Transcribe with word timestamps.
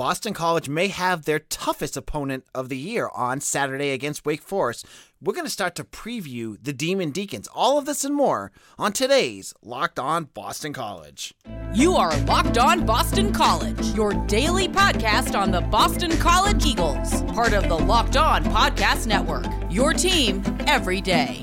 Boston 0.00 0.32
College 0.32 0.66
may 0.66 0.88
have 0.88 1.26
their 1.26 1.40
toughest 1.40 1.94
opponent 1.94 2.44
of 2.54 2.70
the 2.70 2.76
year 2.78 3.10
on 3.14 3.38
Saturday 3.38 3.90
against 3.90 4.24
Wake 4.24 4.40
Forest. 4.40 4.86
We're 5.20 5.34
going 5.34 5.44
to 5.44 5.52
start 5.52 5.74
to 5.74 5.84
preview 5.84 6.56
the 6.58 6.72
Demon 6.72 7.10
Deacons. 7.10 7.50
All 7.54 7.76
of 7.76 7.84
this 7.84 8.02
and 8.02 8.14
more 8.14 8.50
on 8.78 8.94
today's 8.94 9.52
Locked 9.60 9.98
On 9.98 10.24
Boston 10.24 10.72
College. 10.72 11.34
You 11.74 11.96
are 11.96 12.16
Locked 12.20 12.56
On 12.56 12.86
Boston 12.86 13.30
College, 13.30 13.88
your 13.88 14.14
daily 14.24 14.68
podcast 14.68 15.38
on 15.38 15.50
the 15.50 15.60
Boston 15.60 16.12
College 16.12 16.64
Eagles, 16.64 17.22
part 17.34 17.52
of 17.52 17.68
the 17.68 17.78
Locked 17.78 18.16
On 18.16 18.42
Podcast 18.44 19.06
Network. 19.06 19.44
Your 19.70 19.92
team 19.92 20.42
every 20.66 21.02
day. 21.02 21.42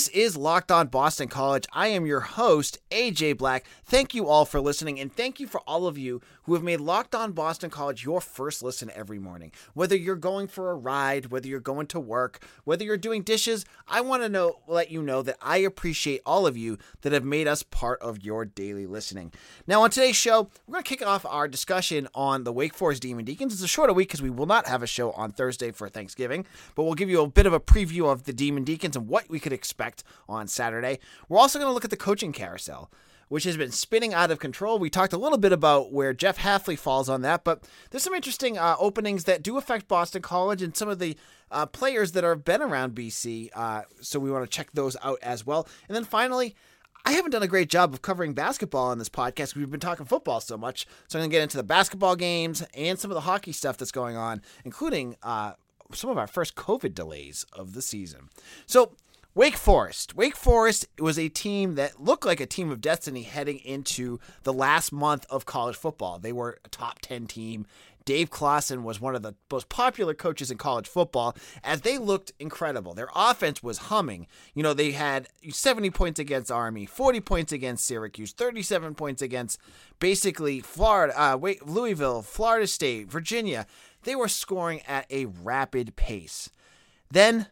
This 0.00 0.08
is 0.08 0.34
Locked 0.34 0.72
On 0.72 0.86
Boston 0.86 1.28
College. 1.28 1.66
I 1.74 1.88
am 1.88 2.06
your 2.06 2.20
host, 2.20 2.78
AJ 2.90 3.36
Black. 3.36 3.66
Thank 3.84 4.14
you 4.14 4.28
all 4.28 4.46
for 4.46 4.58
listening, 4.58 4.98
and 4.98 5.14
thank 5.14 5.38
you 5.38 5.46
for 5.46 5.60
all 5.66 5.86
of 5.86 5.98
you 5.98 6.22
who 6.44 6.54
have 6.54 6.62
made 6.62 6.80
Locked 6.80 7.14
On 7.14 7.32
Boston 7.32 7.68
College 7.68 8.02
your 8.02 8.22
first 8.22 8.62
listen 8.62 8.90
every 8.94 9.18
morning. 9.18 9.52
Whether 9.74 9.96
you're 9.96 10.16
going 10.16 10.48
for 10.48 10.70
a 10.70 10.74
ride, 10.74 11.26
whether 11.26 11.46
you're 11.46 11.60
going 11.60 11.86
to 11.88 12.00
work, 12.00 12.42
whether 12.64 12.82
you're 12.82 12.96
doing 12.96 13.22
dishes, 13.22 13.66
I 13.86 14.00
want 14.00 14.22
to 14.22 14.30
know 14.30 14.60
let 14.66 14.90
you 14.90 15.02
know 15.02 15.20
that 15.20 15.36
I 15.42 15.58
appreciate 15.58 16.22
all 16.24 16.46
of 16.46 16.56
you 16.56 16.78
that 17.02 17.12
have 17.12 17.24
made 17.24 17.46
us 17.46 17.62
part 17.62 18.00
of 18.00 18.24
your 18.24 18.46
daily 18.46 18.86
listening. 18.86 19.34
Now, 19.66 19.82
on 19.82 19.90
today's 19.90 20.16
show, 20.16 20.48
we're 20.66 20.72
going 20.72 20.84
to 20.84 20.88
kick 20.88 21.06
off 21.06 21.26
our 21.26 21.46
discussion 21.46 22.08
on 22.14 22.44
the 22.44 22.54
Wake 22.54 22.72
Forest 22.72 23.02
Demon 23.02 23.26
Deacons. 23.26 23.52
It's 23.52 23.62
a 23.62 23.68
shorter 23.68 23.92
week 23.92 24.08
because 24.08 24.22
we 24.22 24.30
will 24.30 24.46
not 24.46 24.66
have 24.66 24.82
a 24.82 24.86
show 24.86 25.12
on 25.12 25.30
Thursday 25.30 25.72
for 25.72 25.90
Thanksgiving, 25.90 26.46
but 26.74 26.84
we'll 26.84 26.94
give 26.94 27.10
you 27.10 27.20
a 27.20 27.28
bit 27.28 27.44
of 27.44 27.52
a 27.52 27.60
preview 27.60 28.10
of 28.10 28.24
the 28.24 28.32
Demon 28.32 28.64
Deacons 28.64 28.96
and 28.96 29.06
what 29.06 29.28
we 29.28 29.38
could 29.38 29.52
expect 29.52 29.89
on 30.28 30.48
Saturday. 30.48 30.98
We're 31.28 31.38
also 31.38 31.58
going 31.58 31.68
to 31.68 31.74
look 31.74 31.84
at 31.84 31.90
the 31.90 31.96
coaching 31.96 32.32
carousel, 32.32 32.90
which 33.28 33.44
has 33.44 33.56
been 33.56 33.70
spinning 33.70 34.14
out 34.14 34.30
of 34.30 34.38
control. 34.38 34.78
We 34.78 34.90
talked 34.90 35.12
a 35.12 35.18
little 35.18 35.38
bit 35.38 35.52
about 35.52 35.92
where 35.92 36.12
Jeff 36.12 36.38
Hafley 36.38 36.78
falls 36.78 37.08
on 37.08 37.22
that, 37.22 37.44
but 37.44 37.64
there's 37.90 38.02
some 38.02 38.14
interesting 38.14 38.58
uh, 38.58 38.76
openings 38.78 39.24
that 39.24 39.42
do 39.42 39.56
affect 39.56 39.88
Boston 39.88 40.22
College 40.22 40.62
and 40.62 40.76
some 40.76 40.88
of 40.88 40.98
the 40.98 41.16
uh, 41.50 41.66
players 41.66 42.12
that 42.12 42.24
have 42.24 42.44
been 42.44 42.62
around 42.62 42.94
BC. 42.94 43.50
Uh, 43.54 43.82
so 44.00 44.18
we 44.18 44.30
want 44.30 44.44
to 44.44 44.56
check 44.56 44.70
those 44.72 44.96
out 45.02 45.18
as 45.22 45.46
well. 45.46 45.68
And 45.88 45.96
then 45.96 46.04
finally, 46.04 46.54
I 47.04 47.12
haven't 47.12 47.30
done 47.30 47.42
a 47.42 47.48
great 47.48 47.70
job 47.70 47.94
of 47.94 48.02
covering 48.02 48.34
basketball 48.34 48.88
on 48.88 48.98
this 48.98 49.08
podcast. 49.08 49.54
We've 49.54 49.70
been 49.70 49.80
talking 49.80 50.06
football 50.06 50.40
so 50.40 50.58
much. 50.58 50.86
So 51.08 51.18
I'm 51.18 51.22
going 51.22 51.30
to 51.30 51.36
get 51.36 51.42
into 51.42 51.56
the 51.56 51.62
basketball 51.62 52.16
games 52.16 52.62
and 52.74 52.98
some 52.98 53.10
of 53.10 53.14
the 53.14 53.22
hockey 53.22 53.52
stuff 53.52 53.78
that's 53.78 53.92
going 53.92 54.16
on, 54.16 54.42
including 54.64 55.16
uh, 55.22 55.52
some 55.92 56.10
of 56.10 56.18
our 56.18 56.26
first 56.26 56.54
COVID 56.56 56.94
delays 56.94 57.46
of 57.52 57.72
the 57.72 57.82
season. 57.82 58.28
So 58.66 58.92
Wake 59.32 59.56
Forest. 59.56 60.16
Wake 60.16 60.34
Forest 60.34 60.88
was 60.98 61.16
a 61.16 61.28
team 61.28 61.76
that 61.76 62.02
looked 62.02 62.26
like 62.26 62.40
a 62.40 62.46
team 62.46 62.72
of 62.72 62.80
destiny 62.80 63.22
heading 63.22 63.58
into 63.58 64.18
the 64.42 64.52
last 64.52 64.92
month 64.92 65.24
of 65.30 65.46
college 65.46 65.76
football. 65.76 66.18
They 66.18 66.32
were 66.32 66.58
a 66.64 66.68
top 66.68 66.98
10 67.00 67.28
team. 67.28 67.64
Dave 68.04 68.28
Clawson 68.28 68.82
was 68.82 69.00
one 69.00 69.14
of 69.14 69.22
the 69.22 69.34
most 69.48 69.68
popular 69.68 70.14
coaches 70.14 70.50
in 70.50 70.58
college 70.58 70.88
football 70.88 71.36
as 71.62 71.82
they 71.82 71.96
looked 71.96 72.32
incredible. 72.40 72.92
Their 72.92 73.10
offense 73.14 73.62
was 73.62 73.78
humming. 73.78 74.26
You 74.52 74.64
know, 74.64 74.74
they 74.74 74.90
had 74.90 75.28
70 75.48 75.90
points 75.90 76.18
against 76.18 76.50
Army, 76.50 76.84
40 76.84 77.20
points 77.20 77.52
against 77.52 77.86
Syracuse, 77.86 78.32
37 78.32 78.96
points 78.96 79.22
against 79.22 79.60
basically 80.00 80.58
Florida, 80.58 81.14
uh, 81.16 81.36
wait, 81.36 81.64
Louisville, 81.64 82.22
Florida 82.22 82.66
State, 82.66 83.08
Virginia. 83.08 83.64
They 84.02 84.16
were 84.16 84.26
scoring 84.26 84.80
at 84.88 85.06
a 85.08 85.26
rapid 85.26 85.94
pace. 85.94 86.50
Then 87.12 87.46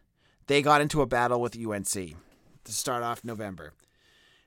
they 0.48 0.62
got 0.62 0.80
into 0.80 1.00
a 1.00 1.06
battle 1.06 1.41
with 1.41 1.56
UNC 1.56 1.92
to 1.92 2.72
start 2.72 3.02
off 3.02 3.24
November. 3.24 3.72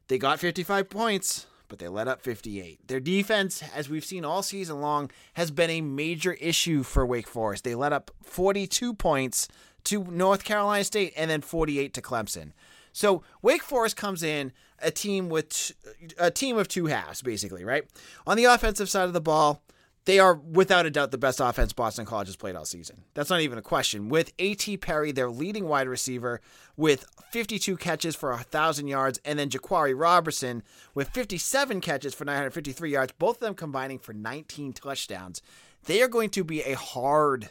They 0.07 0.17
got 0.17 0.39
55 0.39 0.89
points, 0.89 1.47
but 1.69 1.79
they 1.79 1.87
let 1.87 2.09
up 2.09 2.21
58. 2.21 2.87
Their 2.87 2.99
defense, 2.99 3.63
as 3.73 3.89
we've 3.89 4.03
seen 4.03 4.25
all 4.25 4.43
season 4.43 4.81
long, 4.81 5.09
has 5.35 5.51
been 5.51 5.69
a 5.69 5.79
major 5.79 6.33
issue 6.33 6.83
for 6.83 7.05
Wake 7.05 7.27
Forest. 7.27 7.63
They 7.63 7.75
let 7.75 7.93
up 7.93 8.11
42 8.23 8.93
points 8.93 9.47
to 9.85 10.03
North 10.03 10.43
Carolina 10.43 10.83
State 10.83 11.13
and 11.15 11.31
then 11.31 11.41
48 11.41 11.93
to 11.93 12.01
Clemson. 12.01 12.51
So 12.91 13.23
Wake 13.41 13.63
Forest 13.63 13.95
comes 13.95 14.21
in 14.21 14.51
a 14.79 14.91
team 14.91 15.29
with 15.29 15.71
a 16.17 16.29
team 16.29 16.57
of 16.57 16.67
two 16.67 16.87
halves, 16.87 17.21
basically, 17.21 17.63
right? 17.63 17.83
On 18.27 18.35
the 18.35 18.45
offensive 18.45 18.89
side 18.89 19.05
of 19.05 19.13
the 19.13 19.21
ball, 19.21 19.61
they 20.05 20.17
are 20.19 20.33
without 20.33 20.85
a 20.85 20.89
doubt 20.89 21.11
the 21.11 21.17
best 21.17 21.39
offense 21.39 21.73
Boston 21.73 22.05
College 22.05 22.27
has 22.27 22.35
played 22.35 22.55
all 22.55 22.65
season. 22.65 23.03
That's 23.13 23.29
not 23.29 23.41
even 23.41 23.57
a 23.57 23.61
question. 23.61 24.09
With 24.09 24.33
A.T. 24.39 24.77
Perry, 24.77 25.11
their 25.11 25.29
leading 25.29 25.67
wide 25.67 25.87
receiver, 25.87 26.41
with 26.75 27.05
52 27.31 27.77
catches 27.77 28.15
for 28.15 28.31
1,000 28.31 28.87
yards, 28.87 29.19
and 29.23 29.37
then 29.37 29.49
Jaquarii 29.49 29.99
Robertson 29.99 30.63
with 30.95 31.09
57 31.09 31.81
catches 31.81 32.15
for 32.15 32.25
953 32.25 32.91
yards, 32.91 33.13
both 33.19 33.35
of 33.37 33.41
them 33.41 33.53
combining 33.53 33.99
for 33.99 34.13
19 34.13 34.73
touchdowns. 34.73 35.41
They 35.85 36.01
are 36.01 36.07
going 36.07 36.29
to 36.31 36.43
be 36.43 36.61
a 36.61 36.75
hard 36.75 37.49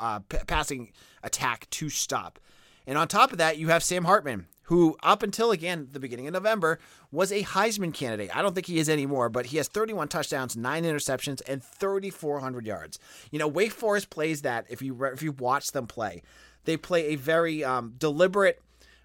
uh, 0.00 0.20
p- 0.20 0.38
passing 0.46 0.92
attack 1.22 1.68
to 1.70 1.90
stop. 1.90 2.38
And 2.86 2.98
on 2.98 3.08
top 3.08 3.32
of 3.32 3.38
that, 3.38 3.58
you 3.58 3.68
have 3.68 3.82
Sam 3.82 4.04
Hartman, 4.04 4.46
who 4.64 4.96
up 5.02 5.22
until 5.22 5.50
again 5.50 5.88
the 5.92 6.00
beginning 6.00 6.26
of 6.26 6.34
November 6.34 6.78
was 7.10 7.32
a 7.32 7.42
Heisman 7.42 7.92
candidate. 7.92 8.34
I 8.34 8.42
don't 8.42 8.54
think 8.54 8.66
he 8.66 8.78
is 8.78 8.88
anymore, 8.88 9.28
but 9.28 9.46
he 9.46 9.56
has 9.56 9.68
31 9.68 10.08
touchdowns, 10.08 10.56
nine 10.56 10.84
interceptions, 10.84 11.42
and 11.46 11.62
3,400 11.62 12.66
yards. 12.66 12.98
You 13.30 13.38
know, 13.38 13.48
Wake 13.48 13.72
Forest 13.72 14.10
plays 14.10 14.42
that. 14.42 14.66
If 14.68 14.82
you 14.82 15.04
if 15.04 15.22
you 15.22 15.32
watch 15.32 15.72
them 15.72 15.86
play, 15.86 16.22
they 16.64 16.76
play 16.76 17.08
a 17.08 17.16
very 17.16 17.64
um, 17.64 17.94
deliberate. 17.98 18.62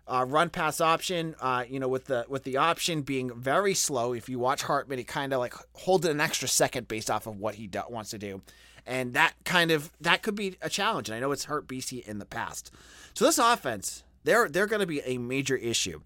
Uh, 0.09 0.25
run 0.25 0.50
pass 0.50 0.79
option, 0.79 1.35
uh, 1.41 1.66
you 1.67 1.81
know, 1.81 1.90
with 1.90 2.06
the 2.06 2.25
with 2.29 2.46
the 2.46 2.56
option 2.56 3.01
being 3.01 3.29
very 3.35 3.73
slow. 3.73 4.13
If 4.13 4.29
you 4.29 4.40
watch 4.40 4.63
Hartman, 4.63 5.00
he 5.00 5.03
kind 5.03 5.34
of 5.34 5.40
like 5.40 5.53
holds 5.73 6.06
it 6.06 6.12
an 6.12 6.22
extra 6.22 6.47
second 6.47 6.88
based 6.88 7.12
off 7.12 7.28
of 7.28 7.38
what 7.38 7.56
he 7.56 7.67
do- 7.67 7.81
wants 7.90 8.12
to 8.12 8.17
do, 8.17 8.41
and 8.85 9.13
that 9.16 9.34
kind 9.44 9.69
of 9.69 9.91
that 10.00 10.23
could 10.23 10.35
be 10.35 10.56
a 10.62 10.69
challenge. 10.69 11.09
And 11.09 11.17
I 11.17 11.19
know 11.19 11.34
it's 11.34 11.44
hurt 11.44 11.67
BC 11.67 12.07
in 12.07 12.19
the 12.19 12.25
past. 12.25 12.72
So 13.16 13.25
this 13.25 13.38
offense, 13.38 14.03
they're 14.27 14.49
they're 14.49 14.67
going 14.67 14.81
to 14.81 14.85
be 14.85 15.01
a 15.01 15.17
major 15.17 15.55
issue 15.55 16.01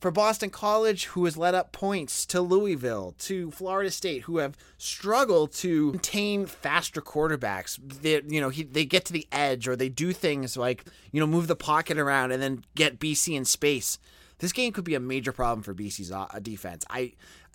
for 0.00 0.10
Boston 0.10 0.50
College, 0.50 1.06
who 1.06 1.24
has 1.24 1.36
let 1.36 1.54
up 1.54 1.72
points 1.72 2.26
to 2.26 2.40
Louisville, 2.40 3.14
to 3.20 3.50
Florida 3.50 3.90
State, 3.90 4.22
who 4.22 4.38
have 4.38 4.56
struggled 4.76 5.52
to 5.54 5.92
contain 5.92 6.46
faster 6.46 7.00
quarterbacks. 7.00 7.78
They, 8.02 8.20
you 8.26 8.40
know, 8.40 8.50
he, 8.50 8.64
they 8.64 8.84
get 8.84 9.06
to 9.06 9.12
the 9.12 9.26
edge 9.32 9.66
or 9.66 9.76
they 9.76 9.88
do 9.88 10.12
things 10.12 10.56
like 10.56 10.84
you 11.10 11.20
know 11.20 11.26
move 11.26 11.48
the 11.48 11.56
pocket 11.56 11.98
around 11.98 12.32
and 12.32 12.42
then 12.42 12.64
get 12.74 13.00
BC 13.00 13.34
in 13.34 13.44
space. 13.44 13.98
This 14.38 14.52
game 14.52 14.72
could 14.72 14.84
be 14.84 14.94
a 14.94 15.00
major 15.00 15.32
problem 15.32 15.62
for 15.62 15.74
BC's 15.74 16.12
uh, 16.12 16.26
defense. 16.40 16.84
I 16.90 17.14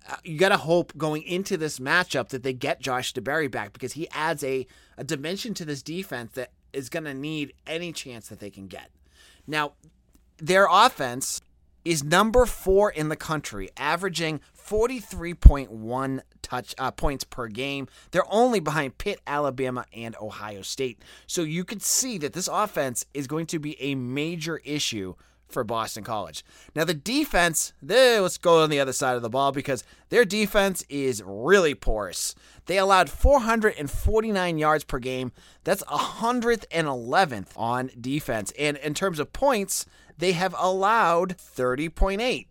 uh, 0.09 0.15
you 0.23 0.37
got 0.37 0.49
to 0.49 0.57
hope 0.57 0.97
going 0.97 1.23
into 1.23 1.55
this 1.55 1.79
matchup 1.79 2.29
that 2.29 2.43
they 2.43 2.53
get 2.53 2.81
Josh 2.81 3.13
DeBerry 3.13 3.49
back 3.49 3.71
because 3.73 3.93
he 3.93 4.09
adds 4.09 4.43
a, 4.43 4.67
a 4.97 5.03
dimension 5.03 5.53
to 5.53 5.65
this 5.65 5.81
defense 5.81 6.31
that 6.33 6.51
is 6.73 6.89
going 6.89 7.05
to 7.05 7.13
need 7.13 7.53
any 7.67 7.93
chance 7.93 8.27
that 8.27 8.39
they 8.39 8.49
can 8.49 8.67
get. 8.67 8.89
Now, 9.45 9.73
their 10.39 10.67
offense 10.69 11.41
is 11.85 12.03
number 12.03 12.45
four 12.45 12.91
in 12.91 13.09
the 13.09 13.15
country, 13.15 13.69
averaging 13.77 14.41
43.1 14.55 16.21
touch 16.41 16.75
uh, 16.77 16.91
points 16.91 17.23
per 17.23 17.47
game. 17.47 17.87
They're 18.11 18.31
only 18.31 18.59
behind 18.59 18.97
Pitt, 18.97 19.19
Alabama, 19.25 19.85
and 19.93 20.15
Ohio 20.21 20.61
State. 20.61 21.01
So 21.25 21.41
you 21.41 21.63
can 21.63 21.79
see 21.79 22.17
that 22.19 22.33
this 22.33 22.47
offense 22.47 23.05
is 23.13 23.27
going 23.27 23.47
to 23.47 23.59
be 23.59 23.81
a 23.81 23.95
major 23.95 24.57
issue 24.63 25.15
for 25.49 25.63
Boston 25.63 26.03
College. 26.03 26.45
Now 26.75 26.83
the 26.83 26.93
defense, 26.93 27.73
let's 27.81 28.37
go 28.37 28.61
on 28.61 28.69
the 28.69 28.79
other 28.79 28.93
side 28.93 29.15
of 29.15 29.21
the 29.21 29.29
ball 29.29 29.51
because 29.51 29.83
their 30.09 30.25
defense 30.25 30.83
is 30.89 31.23
really 31.25 31.75
porous. 31.75 32.35
They 32.67 32.77
allowed 32.77 33.09
449 33.09 34.57
yards 34.57 34.83
per 34.83 34.99
game. 34.99 35.31
That's 35.63 35.83
111th 35.83 37.47
on 37.55 37.89
defense. 37.99 38.53
And 38.59 38.77
in 38.77 38.93
terms 38.93 39.19
of 39.19 39.33
points, 39.33 39.85
they 40.17 40.33
have 40.33 40.55
allowed 40.57 41.37
30.8 41.37 42.45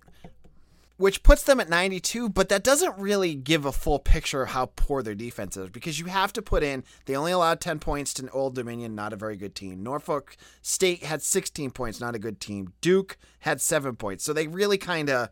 which 0.99 1.23
puts 1.23 1.45
them 1.45 1.61
at 1.61 1.69
92, 1.69 2.29
but 2.29 2.49
that 2.49 2.65
doesn't 2.65 2.99
really 2.99 3.37
give 3.37 3.65
a 3.65 3.73
full 3.73 4.01
picture 4.01 4.43
of 4.43 4.51
how 4.51 4.67
poor 4.77 5.01
their 5.03 5.15
defense 5.15 5.57
is 5.57 5.71
because 5.71 5.99
you 5.99 6.07
have 6.07 6.33
to 6.33 6.43
put 6.43 6.65
in 6.65 6.83
they 7.07 7.17
only 7.17 7.33
allowed 7.33 7.61
10 7.61 7.79
points 7.79 8.13
to 8.15 8.25
an 8.25 8.29
Old 8.31 8.57
Dominion, 8.57 8.95
not 8.95 9.13
a 9.13 9.17
very 9.17 9.37
good 9.37 9.55
team. 9.55 9.83
Norfolk 9.83 10.37
State 10.61 11.05
had 11.05 11.23
16 11.23 11.71
points, 11.71 12.01
not 12.01 12.17
a 12.17 12.19
good 12.19 12.41
team. 12.41 12.73
Duke 12.81 13.17
had 13.41 13.61
7 13.61 13.95
points. 13.97 14.25
So 14.25 14.33
they 14.33 14.49
really 14.49 14.77
kind 14.77 15.09
of, 15.09 15.31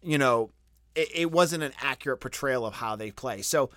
you 0.00 0.18
know, 0.18 0.52
it, 0.94 1.08
it 1.12 1.32
wasn't 1.32 1.64
an 1.64 1.72
accurate 1.82 2.20
portrayal 2.20 2.64
of 2.64 2.74
how 2.74 2.94
they 2.94 3.10
play. 3.10 3.42
So 3.42 3.70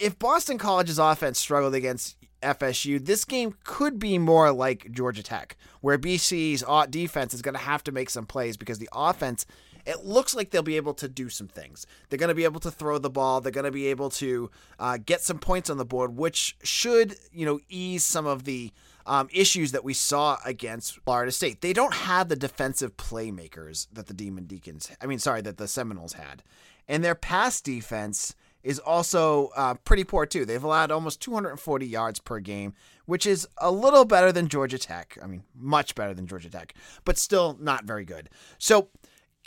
if 0.00 0.18
Boston 0.18 0.58
College's 0.58 0.98
offense 0.98 1.38
struggled 1.38 1.74
against 1.74 2.16
FSU, 2.42 3.04
this 3.04 3.24
game 3.24 3.54
could 3.62 4.00
be 4.00 4.18
more 4.18 4.50
like 4.50 4.90
Georgia 4.90 5.22
Tech, 5.22 5.56
where 5.80 5.98
BC's 5.98 6.64
defense 6.90 7.34
is 7.34 7.42
going 7.42 7.54
to 7.54 7.60
have 7.60 7.84
to 7.84 7.92
make 7.92 8.10
some 8.10 8.26
plays 8.26 8.56
because 8.56 8.78
the 8.78 8.88
offense 8.92 9.46
it 9.86 10.04
looks 10.04 10.34
like 10.34 10.50
they'll 10.50 10.62
be 10.62 10.76
able 10.76 10.94
to 10.94 11.08
do 11.08 11.28
some 11.28 11.48
things. 11.48 11.86
They're 12.08 12.18
going 12.18 12.28
to 12.28 12.34
be 12.34 12.44
able 12.44 12.60
to 12.60 12.70
throw 12.70 12.98
the 12.98 13.10
ball. 13.10 13.40
They're 13.40 13.52
going 13.52 13.64
to 13.64 13.70
be 13.70 13.86
able 13.88 14.10
to 14.10 14.50
uh, 14.78 14.98
get 15.04 15.22
some 15.22 15.38
points 15.38 15.70
on 15.70 15.78
the 15.78 15.84
board, 15.84 16.16
which 16.16 16.56
should, 16.62 17.16
you 17.32 17.46
know, 17.46 17.60
ease 17.68 18.04
some 18.04 18.26
of 18.26 18.44
the 18.44 18.72
um, 19.06 19.28
issues 19.32 19.72
that 19.72 19.84
we 19.84 19.94
saw 19.94 20.38
against 20.44 21.00
Florida 21.00 21.32
State. 21.32 21.60
They 21.60 21.72
don't 21.72 21.94
have 21.94 22.28
the 22.28 22.36
defensive 22.36 22.96
playmakers 22.96 23.88
that 23.92 24.06
the 24.06 24.14
Demon 24.14 24.44
Deacons, 24.44 24.90
I 25.00 25.06
mean, 25.06 25.18
sorry, 25.18 25.40
that 25.42 25.56
the 25.56 25.68
Seminoles 25.68 26.14
had. 26.14 26.42
And 26.86 27.04
their 27.04 27.14
pass 27.14 27.60
defense 27.60 28.34
is 28.62 28.78
also 28.78 29.50
uh, 29.56 29.74
pretty 29.84 30.04
poor 30.04 30.26
too. 30.26 30.44
They've 30.44 30.62
allowed 30.62 30.90
almost 30.90 31.20
240 31.22 31.86
yards 31.86 32.20
per 32.20 32.40
game, 32.40 32.74
which 33.06 33.26
is 33.26 33.48
a 33.58 33.70
little 33.70 34.04
better 34.04 34.32
than 34.32 34.48
Georgia 34.48 34.78
Tech. 34.78 35.16
I 35.22 35.26
mean, 35.26 35.44
much 35.56 35.94
better 35.94 36.14
than 36.14 36.26
Georgia 36.26 36.50
Tech, 36.50 36.74
but 37.04 37.18
still 37.18 37.56
not 37.60 37.84
very 37.84 38.04
good. 38.04 38.28
So, 38.58 38.88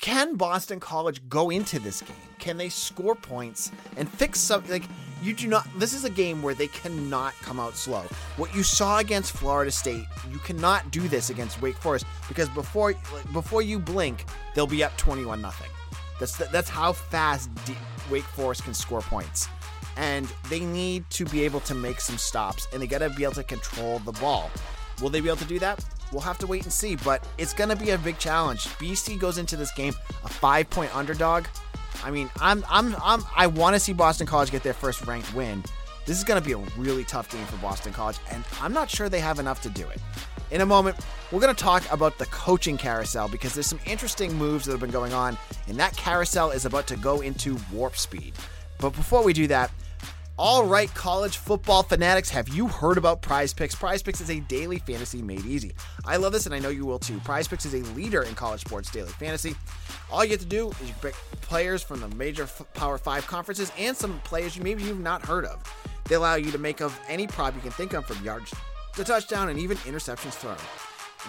can 0.01 0.35
Boston 0.35 0.79
College 0.79 1.27
go 1.29 1.49
into 1.49 1.79
this 1.79 2.01
game? 2.01 2.15
Can 2.39 2.57
they 2.57 2.69
score 2.69 3.15
points 3.15 3.71
and 3.95 4.09
fix 4.09 4.39
something? 4.39 4.71
Like 4.71 4.83
you 5.21 5.33
do 5.33 5.47
not. 5.47 5.67
This 5.77 5.93
is 5.93 6.03
a 6.03 6.09
game 6.09 6.41
where 6.41 6.53
they 6.53 6.67
cannot 6.67 7.33
come 7.41 7.59
out 7.59 7.75
slow. 7.75 8.01
What 8.35 8.53
you 8.53 8.63
saw 8.63 8.99
against 8.99 9.31
Florida 9.31 9.71
State, 9.71 10.05
you 10.31 10.39
cannot 10.39 10.91
do 10.91 11.07
this 11.07 11.29
against 11.29 11.61
Wake 11.61 11.77
Forest 11.77 12.05
because 12.27 12.49
before 12.49 12.93
before 13.31 13.61
you 13.61 13.79
blink, 13.79 14.25
they'll 14.55 14.67
be 14.67 14.83
up 14.83 14.95
21 14.97 15.41
nothing. 15.41 15.69
That's 16.19 16.35
that's 16.35 16.69
how 16.69 16.93
fast 16.93 17.53
D- 17.65 17.75
Wake 18.11 18.23
Forest 18.23 18.63
can 18.63 18.73
score 18.73 19.01
points. 19.01 19.47
And 19.95 20.27
they 20.49 20.61
need 20.61 21.09
to 21.11 21.25
be 21.25 21.43
able 21.43 21.59
to 21.61 21.75
make 21.75 22.01
some 22.01 22.17
stops 22.17 22.67
and 22.73 22.81
they 22.81 22.87
got 22.87 22.99
to 22.99 23.09
be 23.11 23.23
able 23.23 23.35
to 23.35 23.43
control 23.43 23.99
the 23.99 24.11
ball. 24.13 24.49
Will 25.01 25.09
they 25.09 25.21
be 25.21 25.27
able 25.27 25.37
to 25.37 25.45
do 25.45 25.59
that? 25.59 25.85
We'll 26.13 26.21
have 26.21 26.37
to 26.39 26.47
wait 26.47 26.63
and 26.63 26.71
see, 26.71 26.95
but 26.95 27.27
it's 27.37 27.53
going 27.53 27.69
to 27.69 27.75
be 27.75 27.89
a 27.89 27.97
big 27.97 28.19
challenge. 28.19 28.65
BC 28.77 29.19
goes 29.19 29.37
into 29.39 29.57
this 29.57 29.73
game 29.73 29.93
a 30.23 30.29
5-point 30.29 30.95
underdog. 30.95 31.45
I 32.03 32.11
mean, 32.11 32.29
I'm 32.39 32.63
I'm 32.69 32.95
I'm 33.01 33.23
I 33.35 33.47
want 33.47 33.75
to 33.75 33.79
see 33.79 33.93
Boston 33.93 34.27
College 34.27 34.51
get 34.51 34.61
their 34.63 34.73
first 34.73 35.05
ranked 35.07 35.33
win. 35.33 35.63
This 36.05 36.17
is 36.17 36.23
going 36.23 36.41
to 36.41 36.45
be 36.45 36.53
a 36.53 36.57
really 36.77 37.03
tough 37.05 37.31
game 37.31 37.45
for 37.45 37.57
Boston 37.57 37.93
College, 37.93 38.17
and 38.29 38.43
I'm 38.61 38.73
not 38.73 38.89
sure 38.89 39.07
they 39.09 39.21
have 39.21 39.39
enough 39.39 39.61
to 39.61 39.69
do 39.69 39.87
it. 39.87 39.99
In 40.51 40.61
a 40.61 40.65
moment, 40.65 40.97
we're 41.31 41.39
going 41.39 41.55
to 41.55 41.63
talk 41.63 41.89
about 41.91 42.17
the 42.17 42.25
coaching 42.27 42.77
carousel 42.77 43.27
because 43.29 43.53
there's 43.53 43.67
some 43.67 43.79
interesting 43.85 44.35
moves 44.35 44.65
that 44.65 44.71
have 44.71 44.81
been 44.81 44.91
going 44.91 45.13
on, 45.13 45.37
and 45.67 45.77
that 45.77 45.95
carousel 45.95 46.51
is 46.51 46.65
about 46.65 46.87
to 46.87 46.97
go 46.97 47.21
into 47.21 47.57
warp 47.71 47.95
speed. 47.95 48.33
But 48.79 48.91
before 48.91 49.23
we 49.23 49.31
do 49.31 49.47
that, 49.47 49.71
all 50.37 50.65
right, 50.65 50.91
college 50.95 51.37
football 51.37 51.83
fanatics, 51.83 52.27
have 52.29 52.49
you 52.49 52.67
heard 52.67 52.97
about 52.97 53.21
Prize 53.21 53.53
Picks? 53.53 53.75
Prize 53.75 54.01
Picks 54.01 54.19
is 54.19 54.31
a 54.31 54.39
daily 54.39 54.79
fantasy 54.79 55.21
made 55.21 55.45
easy. 55.45 55.73
I 56.05 56.17
love 56.17 56.33
this, 56.33 56.47
and 56.47 56.55
I 56.55 56.59
know 56.59 56.69
you 56.69 56.87
will 56.87 56.97
too. 56.97 57.19
Prize 57.19 57.47
Picks 57.47 57.65
is 57.65 57.75
a 57.75 57.93
leader 57.93 58.23
in 58.23 58.33
college 58.33 58.61
sports 58.61 58.89
daily 58.89 59.11
fantasy. 59.11 59.55
All 60.11 60.25
you 60.25 60.31
have 60.31 60.39
to 60.39 60.45
do 60.47 60.71
is 60.71 60.87
you 60.87 60.95
pick 61.01 61.13
players 61.41 61.83
from 61.83 61.99
the 61.99 62.07
major 62.15 62.47
Power 62.73 62.97
Five 62.97 63.27
conferences 63.27 63.71
and 63.77 63.95
some 63.95 64.19
players 64.21 64.57
you 64.57 64.63
maybe 64.63 64.81
you've 64.81 64.99
not 64.99 65.23
heard 65.23 65.45
of. 65.45 65.61
They 66.05 66.15
allow 66.15 66.35
you 66.35 66.51
to 66.51 66.57
make 66.57 66.81
of 66.81 66.99
any 67.07 67.27
prop 67.27 67.53
you 67.53 67.61
can 67.61 67.71
think 67.71 67.93
of 67.93 68.05
from 68.05 68.23
yards 68.25 68.53
to 68.95 69.03
touchdown 69.03 69.49
and 69.49 69.59
even 69.59 69.77
interceptions 69.77 70.33
thrown. 70.33 70.57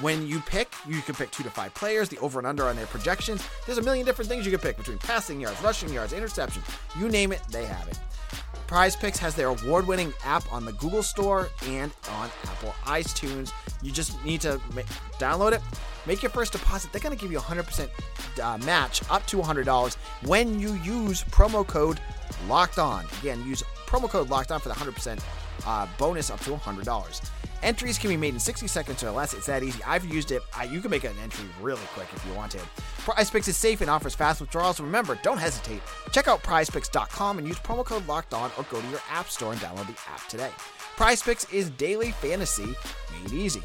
When 0.01 0.27
you 0.27 0.41
pick, 0.41 0.73
you 0.89 1.03
can 1.03 1.15
pick 1.15 1.31
two 1.31 1.43
to 1.43 1.51
five 1.51 1.75
players, 1.75 2.09
the 2.09 2.19
over 2.19 2.41
and 2.41 2.47
under 2.47 2.65
on 2.65 2.75
their 2.75 2.87
projections. 2.87 3.47
There's 3.67 3.79
a 3.79 3.83
million 3.83 4.07
different 4.07 4.31
things 4.31 4.47
you 4.47 4.51
can 4.51 4.61
pick 4.61 4.79
between 4.79 4.99
passing 4.99 5.41
yards, 5.41 5.63
rushing 5.63 5.93
yards, 5.93 6.15
interceptions. 6.15 6.65
You 6.99 7.09
name 7.09 7.33
it, 7.33 7.43
they 7.51 7.65
have 7.67 7.87
it. 7.87 7.99
Prize 8.67 8.97
Picks 8.97 9.19
has 9.19 9.35
their 9.35 9.49
award 9.49 9.87
winning 9.87 10.13
app 10.25 10.51
on 10.53 10.65
the 10.65 10.73
Google 10.73 11.03
Store 11.03 11.49
and 11.67 11.93
on 12.11 12.31
Apple 12.45 12.75
iTunes. 12.85 13.53
You 13.83 13.93
just 13.93 14.23
need 14.25 14.41
to 14.43 14.61
download 15.19 15.53
it, 15.53 15.61
make 16.07 16.23
your 16.23 16.31
first 16.31 16.53
deposit. 16.53 16.91
They're 16.91 17.01
going 17.01 17.17
to 17.17 17.21
give 17.21 17.31
you 17.31 17.39
a 17.39 17.43
100% 17.43 17.89
uh, 18.43 18.59
match 18.65 19.03
up 19.11 19.27
to 19.27 19.37
$100 19.37 19.97
when 20.25 20.59
you 20.59 20.75
use 20.77 21.25
promo 21.25 21.67
code 21.67 22.01
Locked 22.49 22.79
On. 22.79 23.05
Again, 23.21 23.47
use 23.47 23.63
promo 23.87 24.09
code 24.09 24.31
Locked 24.31 24.51
On 24.51 24.61
for 24.61 24.69
the 24.69 24.75
100% 24.75 25.21
uh, 25.67 25.87
bonus 25.99 26.31
up 26.31 26.41
to 26.41 26.51
$100. 26.51 27.31
Entries 27.65 27.97
can 27.97 28.11
be 28.11 28.17
made 28.19 28.35
in 28.35 28.41
60 28.41 28.67
seconds 28.67 29.03
or 29.03 29.11
less. 29.11 29.33
It's 29.33 29.47
that 29.47 29.63
easy. 29.63 29.83
I've 29.85 30.05
used 30.05 30.31
it. 30.33 30.43
I, 30.55 30.65
you 30.65 30.83
can 30.83 30.91
make 30.91 31.05
an 31.05 31.17
entry 31.23 31.47
really 31.63 31.81
quick 31.95 32.09
if 32.13 32.23
you 32.27 32.35
want 32.35 32.53
to. 32.53 32.59
PrizePicks 33.07 33.49
is 33.49 33.57
safe 33.57 33.81
and 33.81 33.89
offers 33.89 34.15
fast 34.15 34.43
withdrawals. 34.43 34.81
Remember, 34.81 35.19
don't 35.23 35.39
hesitate. 35.39 35.81
Check 36.13 36.29
out 36.29 36.43
PrizePicks.com 36.43 37.39
and 37.39 37.49
use 37.49 37.59
promo 37.59 37.83
code 37.83 38.07
Locked 38.07 38.35
On, 38.35 38.51
or 38.59 38.65
go 38.65 38.83
to 38.83 38.89
your 38.89 39.01
app 39.11 39.31
store 39.31 39.53
and 39.53 39.61
download 39.63 39.87
the 39.87 39.99
app 40.11 40.29
today. 40.29 40.51
PrizePicks 40.97 41.51
is 41.55 41.71
daily 41.71 42.11
fantasy 42.13 42.75
made 43.23 43.33
easy. 43.33 43.63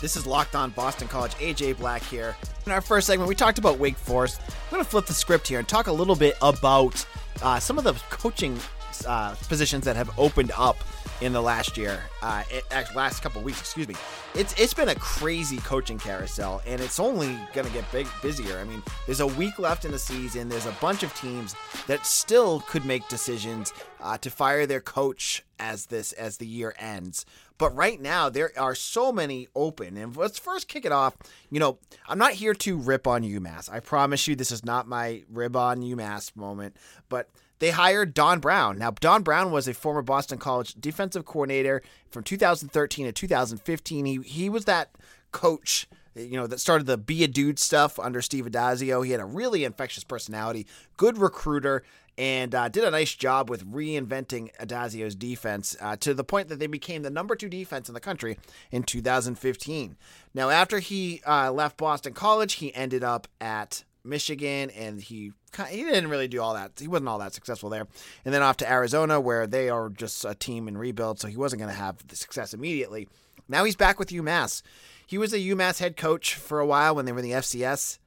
This 0.00 0.16
is 0.16 0.26
Locked 0.26 0.54
On 0.54 0.70
Boston 0.70 1.06
College. 1.06 1.34
AJ 1.34 1.76
Black 1.76 2.02
here. 2.04 2.34
In 2.64 2.72
our 2.72 2.80
first 2.80 3.06
segment, 3.06 3.28
we 3.28 3.34
talked 3.34 3.58
about 3.58 3.78
Wake 3.78 3.98
Forest. 3.98 4.40
I'm 4.46 4.70
going 4.70 4.82
to 4.82 4.88
flip 4.88 5.04
the 5.04 5.12
script 5.12 5.46
here 5.46 5.58
and 5.58 5.68
talk 5.68 5.88
a 5.88 5.92
little 5.92 6.16
bit 6.16 6.36
about 6.40 7.04
uh, 7.42 7.60
some 7.60 7.76
of 7.76 7.84
the 7.84 7.92
coaching 8.08 8.58
uh, 9.06 9.34
positions 9.48 9.84
that 9.84 9.96
have 9.96 10.10
opened 10.18 10.52
up 10.56 10.76
in 11.20 11.32
the 11.32 11.40
last 11.40 11.76
year, 11.76 12.02
uh, 12.20 12.42
it, 12.50 12.64
last 12.96 13.22
couple 13.22 13.40
weeks, 13.42 13.60
excuse 13.60 13.86
me. 13.86 13.94
It's 14.34 14.58
it's 14.58 14.74
been 14.74 14.88
a 14.88 14.94
crazy 14.96 15.58
coaching 15.58 15.98
carousel, 15.98 16.62
and 16.66 16.80
it's 16.80 16.98
only 16.98 17.38
going 17.52 17.66
to 17.66 17.72
get 17.72 17.90
big 17.92 18.08
busier. 18.22 18.58
I 18.58 18.64
mean, 18.64 18.82
there's 19.06 19.20
a 19.20 19.26
week 19.26 19.58
left 19.58 19.84
in 19.84 19.92
the 19.92 19.98
season. 19.98 20.48
There's 20.48 20.66
a 20.66 20.76
bunch 20.80 21.02
of 21.02 21.14
teams 21.14 21.54
that 21.86 22.04
still 22.06 22.60
could 22.60 22.84
make 22.84 23.06
decisions 23.08 23.72
uh, 24.00 24.18
to 24.18 24.30
fire 24.30 24.66
their 24.66 24.80
coach 24.80 25.44
as 25.58 25.86
this 25.86 26.12
as 26.12 26.38
the 26.38 26.46
year 26.46 26.74
ends. 26.78 27.24
But 27.62 27.76
right 27.76 28.00
now, 28.00 28.28
there 28.28 28.50
are 28.58 28.74
so 28.74 29.12
many 29.12 29.46
open. 29.54 29.96
And 29.96 30.16
let's 30.16 30.36
first 30.36 30.66
kick 30.66 30.84
it 30.84 30.90
off. 30.90 31.16
You 31.48 31.60
know, 31.60 31.78
I'm 32.08 32.18
not 32.18 32.32
here 32.32 32.54
to 32.54 32.76
rip 32.76 33.06
on 33.06 33.22
UMass. 33.22 33.70
I 33.70 33.78
promise 33.78 34.26
you, 34.26 34.34
this 34.34 34.50
is 34.50 34.64
not 34.64 34.88
my 34.88 35.22
rib 35.30 35.54
on 35.54 35.80
UMass 35.80 36.34
moment. 36.34 36.76
But 37.08 37.28
they 37.62 37.70
hired 37.70 38.12
Don 38.12 38.40
Brown. 38.40 38.76
Now, 38.76 38.90
Don 38.90 39.22
Brown 39.22 39.52
was 39.52 39.68
a 39.68 39.72
former 39.72 40.02
Boston 40.02 40.36
College 40.36 40.74
defensive 40.74 41.24
coordinator 41.24 41.80
from 42.10 42.24
2013 42.24 43.06
to 43.06 43.12
2015. 43.12 44.04
He 44.04 44.18
he 44.24 44.48
was 44.48 44.64
that 44.64 44.90
coach, 45.30 45.86
you 46.16 46.32
know, 46.32 46.48
that 46.48 46.58
started 46.58 46.88
the 46.88 46.98
be 46.98 47.22
a 47.22 47.28
dude 47.28 47.60
stuff 47.60 48.00
under 48.00 48.20
Steve 48.20 48.46
Addazio. 48.46 49.06
He 49.06 49.12
had 49.12 49.20
a 49.20 49.24
really 49.24 49.62
infectious 49.62 50.02
personality, 50.02 50.66
good 50.96 51.18
recruiter, 51.18 51.84
and 52.18 52.52
uh, 52.52 52.68
did 52.68 52.82
a 52.82 52.90
nice 52.90 53.14
job 53.14 53.48
with 53.48 53.64
reinventing 53.64 54.50
Addazio's 54.56 55.14
defense 55.14 55.76
uh, 55.80 55.94
to 55.98 56.14
the 56.14 56.24
point 56.24 56.48
that 56.48 56.58
they 56.58 56.66
became 56.66 57.02
the 57.02 57.10
number 57.10 57.36
two 57.36 57.48
defense 57.48 57.86
in 57.86 57.94
the 57.94 58.00
country 58.00 58.38
in 58.72 58.82
2015. 58.82 59.96
Now, 60.34 60.50
after 60.50 60.80
he 60.80 61.22
uh, 61.24 61.52
left 61.52 61.76
Boston 61.76 62.12
College, 62.12 62.54
he 62.54 62.74
ended 62.74 63.04
up 63.04 63.28
at 63.40 63.84
Michigan, 64.04 64.70
and 64.70 65.00
he 65.00 65.32
he 65.68 65.84
didn't 65.84 66.08
really 66.08 66.28
do 66.28 66.40
all 66.40 66.54
that. 66.54 66.72
He 66.78 66.88
wasn't 66.88 67.08
all 67.08 67.18
that 67.18 67.34
successful 67.34 67.68
there. 67.68 67.86
And 68.24 68.32
then 68.32 68.42
off 68.42 68.56
to 68.58 68.70
Arizona, 68.70 69.20
where 69.20 69.46
they 69.46 69.68
are 69.68 69.88
just 69.88 70.24
a 70.24 70.34
team 70.34 70.68
in 70.68 70.76
rebuild, 70.76 71.20
so 71.20 71.28
he 71.28 71.36
wasn't 71.36 71.60
going 71.60 71.72
to 71.72 71.78
have 71.78 72.06
the 72.06 72.16
success 72.16 72.54
immediately. 72.54 73.08
Now 73.48 73.64
he's 73.64 73.76
back 73.76 73.98
with 73.98 74.08
UMass. 74.08 74.62
He 75.06 75.18
was 75.18 75.32
a 75.32 75.38
UMass 75.38 75.78
head 75.78 75.96
coach 75.96 76.34
for 76.34 76.60
a 76.60 76.66
while 76.66 76.94
when 76.94 77.04
they 77.04 77.12
were 77.12 77.18
in 77.18 77.24
the 77.24 77.32
FCS, 77.32 77.98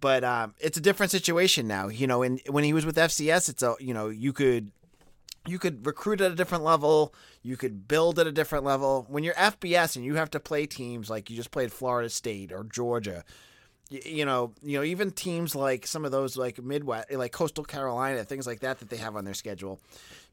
but 0.00 0.24
um, 0.24 0.54
it's 0.58 0.76
a 0.76 0.82
different 0.82 1.12
situation 1.12 1.68
now. 1.68 1.88
You 1.88 2.06
know, 2.06 2.22
and 2.22 2.40
when 2.48 2.64
he 2.64 2.72
was 2.72 2.84
with 2.84 2.96
FCS, 2.96 3.48
it's 3.48 3.62
a 3.62 3.76
you 3.80 3.94
know 3.94 4.08
you 4.08 4.32
could 4.32 4.72
you 5.46 5.58
could 5.58 5.86
recruit 5.86 6.20
at 6.20 6.30
a 6.30 6.34
different 6.34 6.64
level, 6.64 7.14
you 7.42 7.56
could 7.56 7.88
build 7.88 8.18
at 8.18 8.26
a 8.26 8.32
different 8.32 8.64
level. 8.64 9.06
When 9.08 9.24
you're 9.24 9.34
FBS 9.34 9.96
and 9.96 10.04
you 10.04 10.16
have 10.16 10.30
to 10.32 10.40
play 10.40 10.66
teams 10.66 11.08
like 11.08 11.30
you 11.30 11.36
just 11.36 11.50
played 11.50 11.72
Florida 11.72 12.10
State 12.10 12.52
or 12.52 12.64
Georgia 12.64 13.24
you 13.90 14.24
know, 14.24 14.52
you 14.62 14.78
know, 14.78 14.84
even 14.84 15.10
teams 15.10 15.54
like 15.54 15.86
some 15.86 16.04
of 16.04 16.12
those 16.12 16.36
like 16.36 16.62
Midwest, 16.62 17.10
like 17.12 17.32
Coastal 17.32 17.64
Carolina, 17.64 18.24
things 18.24 18.46
like 18.46 18.60
that 18.60 18.78
that 18.80 18.90
they 18.90 18.98
have 18.98 19.16
on 19.16 19.24
their 19.24 19.34
schedule, 19.34 19.80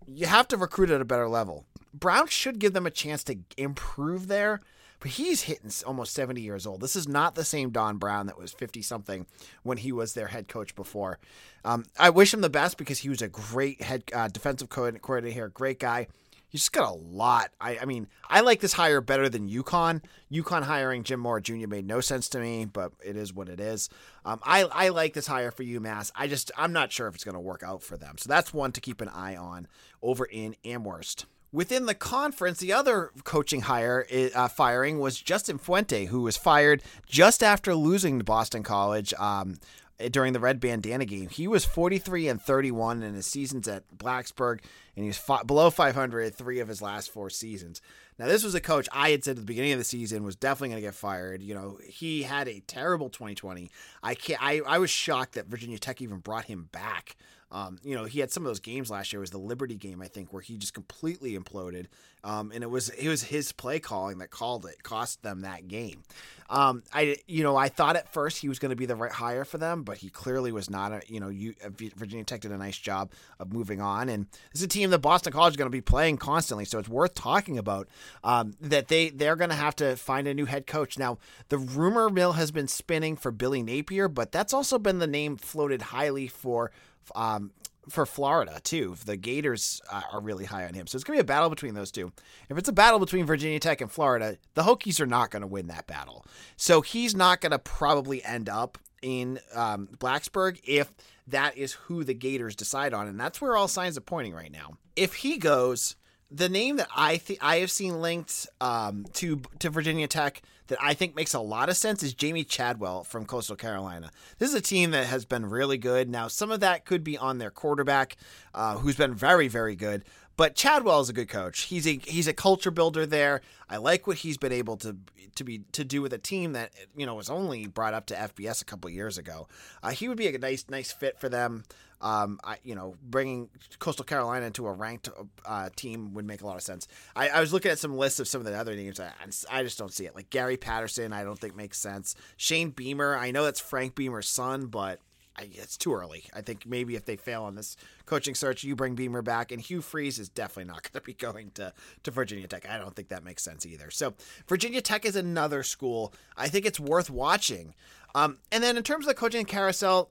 you 0.08 0.26
have 0.26 0.48
to 0.50 0.58
recruit 0.58 0.90
at 0.90 1.02
a 1.02 1.06
better 1.06 1.28
level. 1.28 1.66
Brown 1.94 2.28
should 2.28 2.60
give 2.60 2.74
them 2.74 2.86
a 2.86 2.92
chance 2.92 3.24
to 3.26 3.38
improve 3.58 4.28
there, 4.28 4.60
but 5.00 5.12
he's 5.12 5.44
hitting 5.44 5.72
almost 5.86 6.14
70 6.14 6.42
years 6.42 6.68
old. 6.68 6.82
This 6.82 6.98
is 6.98 7.08
not 7.08 7.36
the 7.36 7.46
same 7.46 7.70
Don 7.70 7.98
Brown 7.98 8.26
that 8.28 8.38
was 8.38 8.52
50 8.52 8.82
something 8.82 9.26
when 9.64 9.78
he 9.78 9.94
was 9.94 10.14
their 10.14 10.28
head 10.28 10.50
coach 10.50 10.76
before. 10.76 11.20
Um, 11.64 11.86
I 11.98 12.10
wish 12.10 12.34
him 12.34 12.42
the 12.42 12.50
best 12.50 12.78
because 12.78 13.00
he 13.00 13.10
was 13.10 13.22
a 13.22 13.30
great 13.30 13.82
head 13.82 14.04
uh, 14.14 14.28
defensive 14.28 14.70
coordinator 14.70 15.34
here, 15.34 15.48
great 15.48 15.80
guy. 15.80 16.08
He's 16.56 16.62
just 16.62 16.72
got 16.72 16.90
a 16.90 16.96
lot. 16.96 17.52
I, 17.60 17.80
I 17.80 17.84
mean, 17.86 18.08
I 18.30 18.40
like 18.40 18.62
this 18.62 18.72
hire 18.72 19.02
better 19.02 19.28
than 19.28 19.50
UConn. 19.50 20.02
UConn 20.32 20.64
hiring 20.64 21.04
Jim 21.04 21.20
Mora 21.20 21.42
Jr. 21.42 21.68
made 21.68 21.86
no 21.86 22.00
sense 22.00 22.30
to 22.30 22.40
me, 22.40 22.64
but 22.64 22.94
it 23.04 23.18
is 23.18 23.34
what 23.34 23.50
it 23.50 23.60
is. 23.60 23.90
Um, 24.24 24.40
I, 24.42 24.64
I 24.64 24.88
like 24.88 25.16
this 25.16 25.28
hire 25.28 25.52
for 25.52 25.66
UMass. 25.66 26.14
I 26.16 26.28
just 26.28 26.54
I'm 26.58 26.72
not 26.72 26.94
sure 26.94 27.10
if 27.10 27.16
it's 27.16 27.26
going 27.26 27.34
to 27.36 27.42
work 27.42 27.62
out 27.62 27.84
for 27.84 27.98
them. 27.98 28.18
So 28.18 28.30
that's 28.30 28.54
one 28.54 28.72
to 28.72 28.80
keep 28.80 29.02
an 29.02 29.10
eye 29.10 29.36
on 29.36 29.68
over 30.02 30.24
in 30.24 30.56
Amherst. 30.64 31.26
Within 31.52 31.88
the 31.88 31.94
conference, 31.94 32.60
the 32.60 32.72
other 32.72 33.12
coaching 33.26 33.64
hire 33.64 34.08
uh, 34.34 34.48
firing 34.48 35.00
was 35.00 35.20
Justin 35.20 35.58
Fuente, 35.58 36.06
who 36.06 36.22
was 36.22 36.38
fired 36.38 36.82
just 37.06 37.44
after 37.44 37.76
losing 37.76 38.18
to 38.20 38.24
Boston 38.24 38.64
College 38.64 39.14
um, 39.16 39.58
Uh, 39.98 40.10
during 40.10 40.34
the 40.34 40.40
red 40.40 40.60
bandana 40.60 41.06
game. 41.06 41.30
He 41.30 41.48
was 41.48 41.64
43 41.64 42.28
and 42.28 42.42
31 42.42 43.02
in 43.02 43.14
his 43.14 43.26
seasons 43.26 43.66
at 43.68 43.84
Blacksburg, 43.98 44.60
and 44.96 45.04
he 45.04 45.08
was 45.08 45.22
below 45.46 45.70
500 45.70 46.36
three 46.36 46.60
of 46.60 46.68
his 46.68 46.82
last 46.82 47.12
four 47.12 47.30
seasons. 47.30 47.82
Now, 48.20 48.28
this 48.28 48.44
was 48.44 48.56
a 48.56 48.62
coach 48.62 48.90
I 48.92 49.12
had 49.12 49.24
said 49.24 49.32
at 49.32 49.38
the 49.38 49.46
beginning 49.46 49.72
of 49.72 49.78
the 49.78 49.86
season 49.86 50.24
was 50.24 50.36
definitely 50.36 50.70
going 50.70 50.82
to 50.82 50.88
get 50.88 50.96
fired. 50.96 51.42
You 51.42 51.56
know, 51.56 51.80
he 51.86 52.24
had 52.24 52.48
a 52.48 52.60
terrible 52.62 53.10
2020. 53.10 53.70
I 54.04 54.16
can't. 54.16 54.42
I, 54.44 54.62
I 54.68 54.80
was 54.80 54.90
shocked 54.90 55.36
that 55.36 55.48
Virginia 55.48 55.80
Tech 55.80 56.02
even 56.02 56.18
brought 56.18 56.46
him 56.46 56.68
back. 56.72 57.16
Um, 57.56 57.80
you 57.86 57.96
know, 57.96 58.04
he 58.04 58.20
had 58.20 58.34
some 58.34 58.44
of 58.44 58.50
those 58.50 58.60
games 58.60 58.92
last 58.92 59.14
year. 59.14 59.22
It 59.22 59.24
was 59.24 59.32
the 59.32 59.38
Liberty 59.38 59.78
game, 59.78 60.02
I 60.02 60.10
think, 60.10 60.34
where 60.34 60.42
he 60.42 60.58
just 60.58 60.74
completely 60.74 61.38
imploded. 61.38 61.86
Um, 62.22 62.52
and 62.54 62.66
it 62.66 62.70
was 62.70 62.90
it 62.90 63.08
was 63.08 63.24
his 63.24 63.54
play 63.54 63.80
calling 63.80 64.18
that 64.18 64.30
called 64.30 64.66
it, 64.66 64.84
cost 64.84 65.24
them 65.24 65.42
that 65.42 65.70
game. 65.70 66.04
Um, 66.50 66.84
I 66.94 67.16
you 67.28 67.44
know 67.44 67.56
I 67.56 67.70
thought 67.70 67.96
at 67.96 68.12
first 68.12 68.40
he 68.40 68.50
was 68.50 68.60
going 68.60 68.72
to 68.72 68.76
be 68.76 68.86
the 68.86 68.96
right 68.96 69.12
hire 69.12 69.46
for 69.46 69.58
them, 69.58 69.84
but 69.84 69.98
he 69.98 70.10
clearly 70.10 70.52
was 70.52 70.70
not. 70.70 70.92
A, 70.92 71.02
you 71.08 71.22
know, 71.22 71.30
you 71.30 71.54
Virginia 71.96 72.26
Tech 72.26 72.42
did 72.42 72.52
a 72.52 72.58
nice 72.58 72.78
job 72.78 73.12
of 73.40 73.54
moving 73.54 73.80
on, 73.80 74.10
and 74.10 74.26
this 74.52 74.60
is 74.60 74.64
a 74.64 74.68
team 74.68 74.90
that 74.90 75.00
Boston 75.00 75.32
College 75.32 75.54
is 75.54 75.58
going 75.58 75.68
to 75.68 75.76
be 75.76 75.82
playing 75.82 76.18
constantly, 76.18 76.66
so 76.66 76.78
it's 76.78 76.90
worth 76.90 77.16
talking 77.16 77.58
about. 77.58 77.88
Um, 78.24 78.56
that 78.60 78.90
they 78.90 79.12
they're 79.12 79.38
going 79.38 79.52
to 79.52 79.56
have 79.56 79.78
to 79.78 79.96
find 79.96 80.28
a 80.28 80.34
new 80.34 80.46
head 80.46 80.68
coach 80.68 81.00
now. 81.00 81.20
The 81.48 81.58
rumor 81.58 82.10
mill 82.10 82.34
has 82.34 82.52
been 82.52 82.68
spinning 82.68 83.16
for 83.16 83.32
Billy 83.32 83.64
Napier, 83.64 84.10
but 84.10 84.34
that's 84.34 84.54
also 84.54 84.78
been 84.78 85.00
the 85.00 85.08
name 85.08 85.38
floated 85.38 85.84
highly 85.84 86.28
for 86.28 86.72
um, 87.14 87.52
for 87.90 88.06
Florida 88.06 88.60
too. 88.64 88.96
The 89.06 89.18
Gators 89.18 89.82
uh, 89.92 90.02
are 90.12 90.22
really 90.22 90.46
high 90.46 90.66
on 90.66 90.74
him, 90.74 90.88
so 90.88 90.96
it's 90.96 91.04
gonna 91.04 91.18
be 91.18 91.22
a 91.22 91.26
battle 91.26 91.50
between 91.50 91.74
those 91.74 91.92
two. 91.92 92.12
If 92.50 92.58
it's 92.58 92.70
a 92.70 92.74
battle 92.74 93.00
between 93.00 93.26
Virginia 93.26 93.60
Tech 93.60 93.82
and 93.82 93.92
Florida, 93.92 94.38
the 94.54 94.64
Hokies 94.64 95.00
are 95.00 95.06
not 95.06 95.32
gonna 95.32 95.48
win 95.48 95.68
that 95.68 95.88
battle. 95.88 96.26
So 96.58 96.82
he's 96.82 97.16
not 97.16 97.42
gonna 97.42 97.60
probably 97.60 98.24
end 98.24 98.50
up 98.50 98.78
in 99.02 99.40
um, 99.54 99.88
Blacksburg 99.98 100.60
if 100.64 100.94
that 101.28 101.58
is 101.58 101.74
who 101.74 102.04
the 102.04 102.14
Gators 102.14 102.56
decide 102.56 102.94
on, 102.94 103.08
and 103.08 103.20
that's 103.20 103.42
where 103.42 103.56
all 103.56 103.68
signs 103.68 103.98
are 103.98 104.02
pointing 104.02 104.34
right 104.34 104.52
now. 104.52 104.78
If 104.96 105.16
he 105.16 105.38
goes, 105.38 105.96
the 106.36 106.50
name 106.50 106.78
that 106.78 106.90
I 106.96 107.18
think 107.18 107.40
I 107.42 107.58
have 107.58 107.72
seen 107.72 108.02
linked 108.02 108.48
um, 108.60 109.06
to 109.14 109.42
to 109.60 109.70
Virginia 109.70 110.08
Tech 110.08 110.42
that 110.68 110.78
I 110.82 110.94
think 110.94 111.16
makes 111.16 111.34
a 111.34 111.40
lot 111.40 111.70
of 111.70 111.78
sense 111.78 112.04
is 112.04 112.14
Jamey 112.14 112.48
Chadwell 112.48 113.04
from 113.04 113.26
Coastal 113.26 113.56
Carolina. 113.56 114.12
This 114.40 114.50
is 114.50 114.56
a 114.56 114.62
team 114.62 114.92
that 114.92 115.06
has 115.06 115.24
been 115.24 115.46
really 115.46 115.78
good. 115.78 116.10
Now, 116.10 116.28
some 116.28 116.52
of 116.52 116.60
that 116.62 116.86
could 116.86 117.04
be 117.04 117.18
on 117.18 117.38
their 117.38 117.52
quarterback, 117.52 118.18
uh, 118.54 118.78
who's 118.78 118.96
been 118.96 119.14
very, 119.14 119.48
very 119.48 119.76
good. 119.76 120.04
But 120.38 120.56
Chadwell 120.56 121.00
is 121.00 121.10
a 121.10 121.14
good 121.14 121.30
coach. 121.30 121.62
He's 121.64 121.88
a 121.88 122.00
he's 122.04 122.28
a 122.28 122.34
culture 122.34 122.72
builder 122.72 123.06
there. 123.06 123.42
I 123.70 123.78
like 123.78 124.06
what 124.06 124.18
he's 124.18 124.38
been 124.38 124.52
able 124.52 124.76
to 124.78 124.98
to 125.36 125.44
be 125.44 125.60
to 125.72 125.86
do 125.86 126.02
with 126.02 126.12
a 126.12 126.18
team 126.18 126.54
that 126.54 126.72
you 126.96 127.06
know 127.06 127.16
was 127.16 127.30
only 127.30 127.68
brought 127.68 127.94
up 127.94 128.08
to 128.08 128.16
FBS 128.16 128.62
a 128.62 128.66
couple 128.66 128.90
years 128.90 129.18
ago. 129.18 129.48
Uh, 129.82 129.92
he 129.92 130.10
would 130.10 130.18
be 130.18 130.28
a 130.28 130.38
nice 130.38 130.66
nice 130.70 130.92
fit 130.92 131.20
for 131.20 131.30
them. 131.30 131.64
Um, 132.02 132.40
I, 132.44 132.58
you 132.64 132.76
know, 132.76 132.96
bringing 133.02 133.50
Coastal 133.80 134.06
Carolina 134.06 134.46
into 134.46 134.68
a 134.68 134.72
ranked 134.72 135.10
uh, 135.46 135.70
team 135.76 136.14
would 136.14 136.26
make 136.26 136.42
a 136.42 136.46
lot 136.46 136.58
of 136.58 136.62
sense. 136.62 136.88
I, 137.16 137.30
I, 137.30 137.40
was 137.40 137.54
looking 137.54 137.72
at 137.72 137.80
some 137.80 137.98
lists 137.98 138.20
of 138.20 138.28
some 138.28 138.42
of 138.42 138.46
the 138.46 138.56
other 138.56 138.76
names. 138.76 139.00
I, 139.00 139.12
I 139.50 139.64
just 139.64 139.80
don't 139.80 139.94
see 139.94 140.06
it. 140.06 140.14
Like 140.14 140.30
Gary 140.30 140.58
Patterson, 140.58 141.14
I 141.14 141.24
don't 141.24 141.40
think 141.40 141.56
makes 141.56 141.78
sense. 141.78 142.14
Shane 142.38 142.70
Beamer, 142.70 143.16
I 143.16 143.32
know 143.32 143.46
that's 143.46 143.62
Frank 143.62 143.96
Beamer's 143.96 144.28
son, 144.28 144.68
but 144.68 145.00
I, 145.38 145.50
it's 145.54 145.78
too 145.78 145.94
early. 145.94 146.26
I 146.34 146.42
think 146.42 146.66
maybe 146.66 146.96
if 146.96 147.06
they 147.06 147.16
fail 147.16 147.44
on 147.44 147.56
this 147.56 147.76
coaching 148.06 148.36
search, 148.36 148.64
you 148.64 148.76
bring 148.76 148.96
Beamer 148.96 149.22
back, 149.22 149.52
and 149.52 149.62
Hugh 149.62 149.82
Freeze 149.82 150.20
is 150.20 150.30
definitely 150.30 150.72
not 150.72 150.84
going 150.92 151.02
to 151.02 151.06
be 151.06 151.14
going 151.14 151.52
to, 151.52 151.74
to 152.04 152.12
Virginia 152.12 152.48
Tech. 152.48 152.70
I 152.70 152.78
don't 152.78 152.96
think 152.96 153.10
that 153.10 153.24
makes 153.24 153.44
sense 153.44 153.66
either. 153.66 153.92
So 153.92 154.14
Virginia 154.48 154.82
Tech 154.82 155.06
is 155.06 155.16
another 155.16 155.64
school. 155.64 156.14
I 156.38 156.48
think 156.48 156.66
it's 156.66 156.80
worth 156.80 157.10
watching. 157.10 157.74
Um, 158.14 158.38
and 158.52 158.64
then 158.64 158.78
in 158.78 158.84
terms 158.84 159.06
of 159.06 159.10
the 159.10 159.16
coaching 159.16 159.46
carousel, 159.46 160.10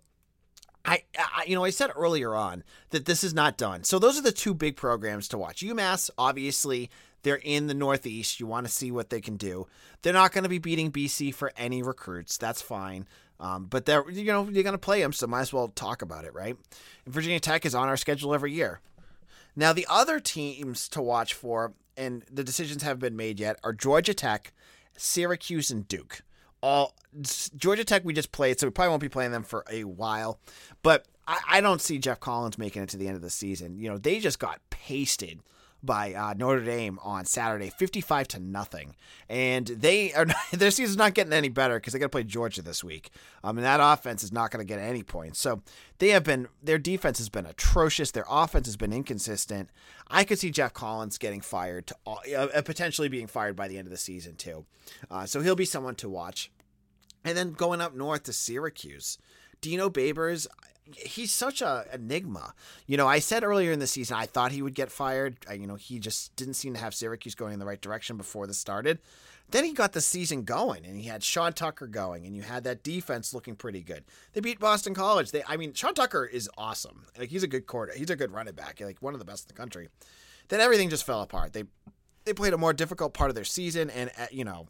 I, 0.85 1.03
I, 1.19 1.45
you 1.47 1.55
know, 1.55 1.65
I 1.65 1.71
said 1.71 1.91
earlier 1.97 2.35
on 2.35 2.63
that 2.91 3.07
this 3.07 3.25
is 3.25 3.33
not 3.33 3.57
done. 3.57 3.85
So 3.85 3.99
those 3.99 4.19
are 4.19 4.23
the 4.23 4.33
two 4.33 4.55
big 4.55 4.77
programs 4.77 5.29
to 5.29 5.39
watch. 5.39 5.63
UMass, 5.63 6.11
obviously, 6.19 6.91
they're 7.23 7.37
in 7.37 7.67
the 7.67 7.75
Northeast. 7.75 8.39
You 8.39 8.47
want 8.47 8.67
to 8.67 8.73
see 8.73 8.91
what 8.91 9.11
they 9.11 9.21
can 9.21 9.37
do. 9.37 9.67
They're 10.03 10.13
not 10.13 10.33
going 10.33 10.45
to 10.45 10.51
be 10.51 10.59
beating 10.59 10.93
BC 10.93 11.35
for 11.35 11.53
any 11.57 11.83
recruits. 11.83 12.37
That's 12.37 12.61
fine. 12.61 13.07
Um, 13.41 13.67
but 13.67 13.85
they're 13.85 14.09
you 14.11 14.27
know 14.27 14.49
you're 14.49 14.63
going 14.63 14.75
to 14.75 14.79
play 14.79 15.01
them, 15.01 15.13
so 15.13 15.27
might 15.27 15.41
as 15.41 15.53
well 15.53 15.69
talk 15.69 16.03
about 16.03 16.25
it, 16.25 16.35
right? 16.35 16.57
And 17.05 17.15
Virginia 17.15 17.41
Tech 17.41 17.67
is 17.67 17.75
on 17.75 17.89
our 17.89 17.97
schedule 17.97 18.33
every 18.33 18.53
year. 18.53 18.81
Now 19.57 19.73
the 19.73 19.87
other 19.91 20.21
teams 20.21 20.89
to 20.91 21.03
watch 21.03 21.35
for, 21.35 21.73
and 21.97 22.25
the 22.31 22.45
decisions 22.45 22.83
haven't 22.83 23.01
been 23.01 23.17
made 23.17 23.41
yet, 23.41 23.59
are 23.65 23.73
Georgia 23.73 24.15
Tech, 24.15 24.53
Syracuse, 24.97 25.71
and 25.71 25.87
Duke. 25.89 26.23
All 26.65 26.95
Georgia 27.59 27.85
Tech 27.85 28.07
we 28.07 28.15
just 28.15 28.33
played, 28.33 28.59
so 28.59 28.67
we 28.67 28.71
probably 28.71 28.89
won't 28.89 29.03
be 29.03 29.11
playing 29.11 29.33
them 29.33 29.43
for 29.43 29.67
a 29.71 29.85
while. 29.85 30.41
But 30.83 31.05
I, 31.29 31.39
I 31.47 31.61
don't 31.61 31.83
see 31.83 31.99
Geoff 31.99 32.21
Collins 32.21 32.57
making 32.57 32.83
it 32.83 32.89
to 32.89 32.97
the 32.97 33.07
end 33.07 33.17
of 33.17 33.23
the 33.23 33.29
season. 33.29 33.79
You 33.79 33.91
know 33.91 33.99
they 33.99 34.19
just 34.19 34.39
got 34.39 34.61
pasted 34.71 35.41
by 35.85 36.15
uh, 36.15 36.35
Notre 36.37 36.65
Dame 36.65 36.99
on 37.03 37.25
Saturday, 37.25 37.71
55 37.71 38.29
to 38.29 38.41
nothing. 38.41 38.95
And 39.29 39.67
they 39.67 40.13
are 40.13 40.25
not, 40.27 40.37
their 40.53 40.71
season's 40.71 40.97
not 40.97 41.15
getting 41.15 41.33
any 41.33 41.49
better 41.49 41.77
because 41.77 41.93
they 41.93 41.99
got 41.99 42.07
to 42.07 42.11
play 42.11 42.25
Georgia 42.25 42.63
this 42.63 42.83
week. 42.83 43.11
Um, 43.43 43.59
and 43.59 43.65
that 43.65 43.81
offense 43.81 44.23
is 44.23 44.33
not 44.33 44.51
going 44.51 44.65
to 44.65 44.69
get 44.69 44.81
any 44.81 45.03
points. 45.03 45.41
So 45.41 45.63
they 45.99 46.09
have 46.09 46.25
been 46.25 46.49
their 46.63 46.79
defense 46.79 47.19
has 47.19 47.29
been 47.29 47.47
atrocious. 47.47 48.11
Their 48.11 48.27
offense 48.29 48.67
has 48.67 48.77
been 48.77 48.93
inconsistent. 48.93 49.71
I 50.09 50.25
could 50.25 50.39
see 50.39 50.51
Geoff 50.51 50.75
Collins 50.75 51.19
getting 51.19 51.41
fired 51.41 51.87
to 51.89 51.97
uh, 52.07 52.63
potentially 52.63 53.09
being 53.09 53.27
fired 53.27 53.57
by 53.57 53.69
the 53.69 53.79
end 53.79 53.87
of 53.87 53.93
the 53.93 53.97
season 53.97 54.37
too. 54.37 54.65
Uh, 55.11 55.27
so 55.27 55.41
he'll 55.41 55.57
be 55.57 55.65
someone 55.65 55.95
to 55.97 56.09
watch. 56.09 56.51
And 57.25 57.37
then 57.37 57.53
going 57.53 57.81
up 57.81 57.95
north 57.95 58.25
to 58.25 58.33
Syracuse. 58.33 59.19
Dino 59.61 59.89
Babers, 59.89 60.47
he's 60.93 61.33
such 61.33 61.63
a 61.63 61.87
enigma. 61.93 62.55
You 62.87 62.97
know, 62.97 63.07
I 63.07 63.19
said 63.19 63.45
earlier 63.45 63.73
in 63.73 63.79
the 63.79 63.87
season 63.87 64.17
I 64.17 64.27
thought 64.27 64.53
he 64.53 64.63
would 64.63 64.75
get 64.75 64.91
fired. 64.91 65.39
I, 65.49 65.55
you 65.55 65.67
know, 65.67 65.77
he 65.77 65.99
just 65.99 66.35
didn't 66.37 66.55
seem 66.55 66.75
to 66.75 66.81
have 66.81 66.95
Syracuse 66.95 67.35
going 67.35 67.53
in 67.53 67.59
the 67.59 67.67
right 67.67 67.81
direction 67.81 68.17
before 68.17 68.47
this 68.47 68.59
started. 68.59 68.99
Then 69.51 69.65
he 69.65 69.73
got 69.73 69.93
the 69.93 70.01
season 70.01 70.45
going, 70.45 70.87
and 70.87 70.99
he 70.99 71.07
had 71.07 71.23
Sean 71.23 71.53
Tucker 71.53 71.87
going, 71.87 72.27
and 72.27 72.35
you 72.35 72.43
had 72.43 72.65
that 72.65 72.83
defense 72.83 73.35
looking 73.35 73.57
pretty 73.57 73.83
good. 73.83 74.05
They 74.33 74.41
beat 74.41 74.59
Boston 74.59 74.95
College. 74.95 75.33
They, 75.33 75.43
I 75.47 75.57
mean, 75.57 75.75
Sean 75.75 75.95
Tucker 75.95 76.25
is 76.25 76.49
awesome. 76.57 77.05
Like 77.19 77.29
he's 77.29 77.43
a 77.43 77.49
good 77.49 77.67
quarter. 77.67 77.93
He's 77.95 78.11
a 78.11 78.17
good 78.17 78.33
running 78.33 78.55
back. 78.55 78.81
Like 78.81 79.03
one 79.03 79.15
of 79.15 79.19
the 79.19 79.27
best 79.27 79.45
in 79.45 79.55
the 79.55 79.61
country. 79.61 79.89
Then 80.49 80.61
everything 80.61 80.91
just 80.91 81.05
fell 81.05 81.23
apart. 81.23 81.53
They 81.53 81.65
they 82.25 82.33
played 82.33 82.55
a 82.55 82.59
more 82.59 82.73
difficult 82.73 83.13
part 83.13 83.31
of 83.31 83.35
their 83.35 83.45
season, 83.45 83.91
and 83.91 84.11
uh, 84.19 84.27
you 84.31 84.45
know, 84.45 84.67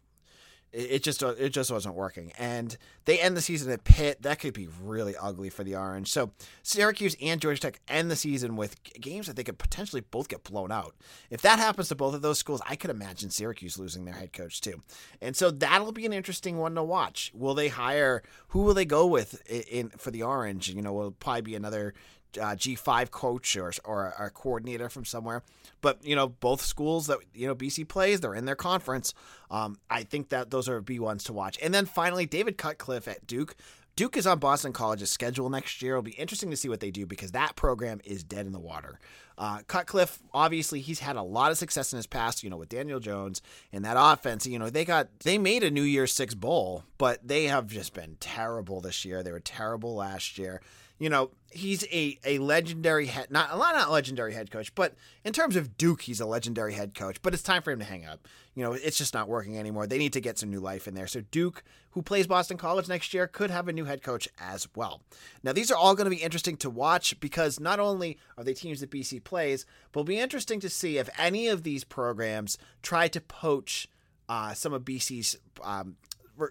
it 0.74 1.02
just 1.04 1.22
it 1.22 1.50
just 1.50 1.70
wasn't 1.70 1.94
working, 1.94 2.32
and 2.36 2.76
they 3.04 3.20
end 3.20 3.36
the 3.36 3.40
season 3.40 3.70
at 3.70 3.84
Pitt. 3.84 4.22
That 4.22 4.40
could 4.40 4.54
be 4.54 4.68
really 4.82 5.14
ugly 5.16 5.48
for 5.48 5.62
the 5.62 5.76
Orange. 5.76 6.10
So 6.10 6.32
Syracuse 6.62 7.16
and 7.22 7.40
Georgia 7.40 7.60
Tech 7.60 7.80
end 7.86 8.10
the 8.10 8.16
season 8.16 8.56
with 8.56 8.82
games 9.00 9.26
that 9.28 9.36
they 9.36 9.44
could 9.44 9.58
potentially 9.58 10.02
both 10.02 10.28
get 10.28 10.42
blown 10.42 10.72
out. 10.72 10.96
If 11.30 11.42
that 11.42 11.60
happens 11.60 11.88
to 11.88 11.94
both 11.94 12.14
of 12.14 12.22
those 12.22 12.38
schools, 12.38 12.60
I 12.66 12.74
could 12.74 12.90
imagine 12.90 13.30
Syracuse 13.30 13.78
losing 13.78 14.04
their 14.04 14.14
head 14.14 14.32
coach 14.32 14.60
too. 14.60 14.82
And 15.20 15.36
so 15.36 15.50
that'll 15.50 15.92
be 15.92 16.06
an 16.06 16.12
interesting 16.12 16.58
one 16.58 16.74
to 16.74 16.82
watch. 16.82 17.30
Will 17.34 17.54
they 17.54 17.68
hire? 17.68 18.22
Who 18.48 18.62
will 18.62 18.74
they 18.74 18.84
go 18.84 19.06
with 19.06 19.42
in, 19.48 19.62
in 19.62 19.88
for 19.90 20.10
the 20.10 20.24
Orange? 20.24 20.68
You 20.70 20.82
know, 20.82 20.92
will 20.92 21.12
probably 21.12 21.42
be 21.42 21.54
another 21.54 21.94
uh, 22.38 22.54
G5 22.54 23.10
coach 23.10 23.56
or, 23.56 23.72
or 23.84 24.14
a 24.18 24.30
coordinator 24.30 24.88
from 24.88 25.04
somewhere. 25.04 25.42
But, 25.80 26.04
you 26.04 26.16
know, 26.16 26.28
both 26.28 26.62
schools 26.62 27.06
that, 27.08 27.18
you 27.34 27.46
know, 27.46 27.54
BC 27.54 27.88
plays, 27.88 28.20
they're 28.20 28.34
in 28.34 28.46
their 28.46 28.56
conference. 28.56 29.14
Um, 29.50 29.78
I 29.90 30.02
think 30.02 30.30
that 30.30 30.50
those 30.50 30.68
are 30.68 30.80
B 30.80 30.98
ones 30.98 31.24
to 31.24 31.32
watch. 31.32 31.58
And 31.62 31.74
then 31.74 31.86
finally, 31.86 32.26
David 32.26 32.56
Cutcliffe 32.56 33.08
at 33.08 33.26
Duke. 33.26 33.56
Duke 33.96 34.16
is 34.16 34.26
on 34.26 34.40
Boston 34.40 34.72
College's 34.72 35.10
schedule 35.10 35.48
next 35.48 35.80
year. 35.80 35.92
It'll 35.92 36.02
be 36.02 36.12
interesting 36.12 36.50
to 36.50 36.56
see 36.56 36.68
what 36.68 36.80
they 36.80 36.90
do 36.90 37.06
because 37.06 37.30
that 37.30 37.54
program 37.54 38.00
is 38.04 38.24
dead 38.24 38.44
in 38.44 38.52
the 38.52 38.58
water. 38.58 38.98
Uh, 39.38 39.60
Cutcliffe, 39.68 40.20
obviously, 40.32 40.80
he's 40.80 40.98
had 40.98 41.14
a 41.14 41.22
lot 41.22 41.52
of 41.52 41.58
success 41.58 41.92
in 41.92 41.96
his 41.96 42.06
past, 42.06 42.42
you 42.42 42.50
know, 42.50 42.56
with 42.56 42.68
Daniel 42.68 42.98
Jones 42.98 43.40
and 43.72 43.84
that 43.84 43.96
offense. 43.96 44.46
You 44.46 44.58
know, 44.58 44.68
they 44.68 44.84
got 44.84 45.20
they 45.20 45.38
made 45.38 45.62
a 45.62 45.70
New 45.70 45.82
Year's 45.82 46.12
Six 46.12 46.34
bowl, 46.34 46.84
but 46.98 47.26
they 47.26 47.44
have 47.44 47.68
just 47.68 47.94
been 47.94 48.16
terrible 48.18 48.80
this 48.80 49.04
year. 49.04 49.22
They 49.22 49.32
were 49.32 49.40
terrible 49.40 49.94
last 49.94 50.38
year 50.38 50.60
you 50.98 51.10
know, 51.10 51.30
he's 51.50 51.84
a, 51.84 52.18
a 52.24 52.38
legendary 52.38 53.06
head, 53.06 53.30
not 53.30 53.50
a 53.50 53.56
lot, 53.56 53.74
not 53.74 53.90
legendary 53.90 54.32
head 54.32 54.50
coach, 54.50 54.74
but 54.74 54.94
in 55.24 55.32
terms 55.32 55.56
of 55.56 55.76
Duke, 55.76 56.02
he's 56.02 56.20
a 56.20 56.26
legendary 56.26 56.74
head 56.74 56.94
coach. 56.94 57.20
But 57.20 57.34
it's 57.34 57.42
time 57.42 57.62
for 57.62 57.72
him 57.72 57.80
to 57.80 57.84
hang 57.84 58.04
up. 58.04 58.28
You 58.54 58.62
know, 58.62 58.72
it's 58.72 58.96
just 58.96 59.12
not 59.12 59.28
working 59.28 59.58
anymore. 59.58 59.86
They 59.86 59.98
need 59.98 60.12
to 60.12 60.20
get 60.20 60.38
some 60.38 60.50
new 60.50 60.60
life 60.60 60.86
in 60.86 60.94
there. 60.94 61.08
So 61.08 61.22
Duke, 61.32 61.64
who 61.90 62.02
plays 62.02 62.28
Boston 62.28 62.56
College 62.56 62.88
next 62.88 63.12
year, 63.12 63.26
could 63.26 63.50
have 63.50 63.66
a 63.66 63.72
new 63.72 63.84
head 63.86 64.02
coach 64.02 64.28
as 64.38 64.68
well. 64.76 65.02
Now, 65.42 65.52
these 65.52 65.70
are 65.72 65.76
all 65.76 65.96
going 65.96 66.04
to 66.04 66.16
be 66.16 66.22
interesting 66.22 66.56
to 66.58 66.70
watch 66.70 67.18
because 67.18 67.58
not 67.58 67.80
only 67.80 68.18
are 68.38 68.44
they 68.44 68.54
teams 68.54 68.80
that 68.80 68.90
BC 68.90 69.24
plays, 69.24 69.66
but 69.90 70.00
it'll 70.00 70.04
be 70.06 70.20
interesting 70.20 70.60
to 70.60 70.70
see 70.70 70.98
if 70.98 71.10
any 71.18 71.48
of 71.48 71.64
these 71.64 71.82
programs 71.82 72.56
try 72.82 73.08
to 73.08 73.20
poach 73.20 73.88
uh, 74.28 74.54
some 74.54 74.72
of 74.72 74.84
BC's 74.84 75.36
um, 75.62 75.96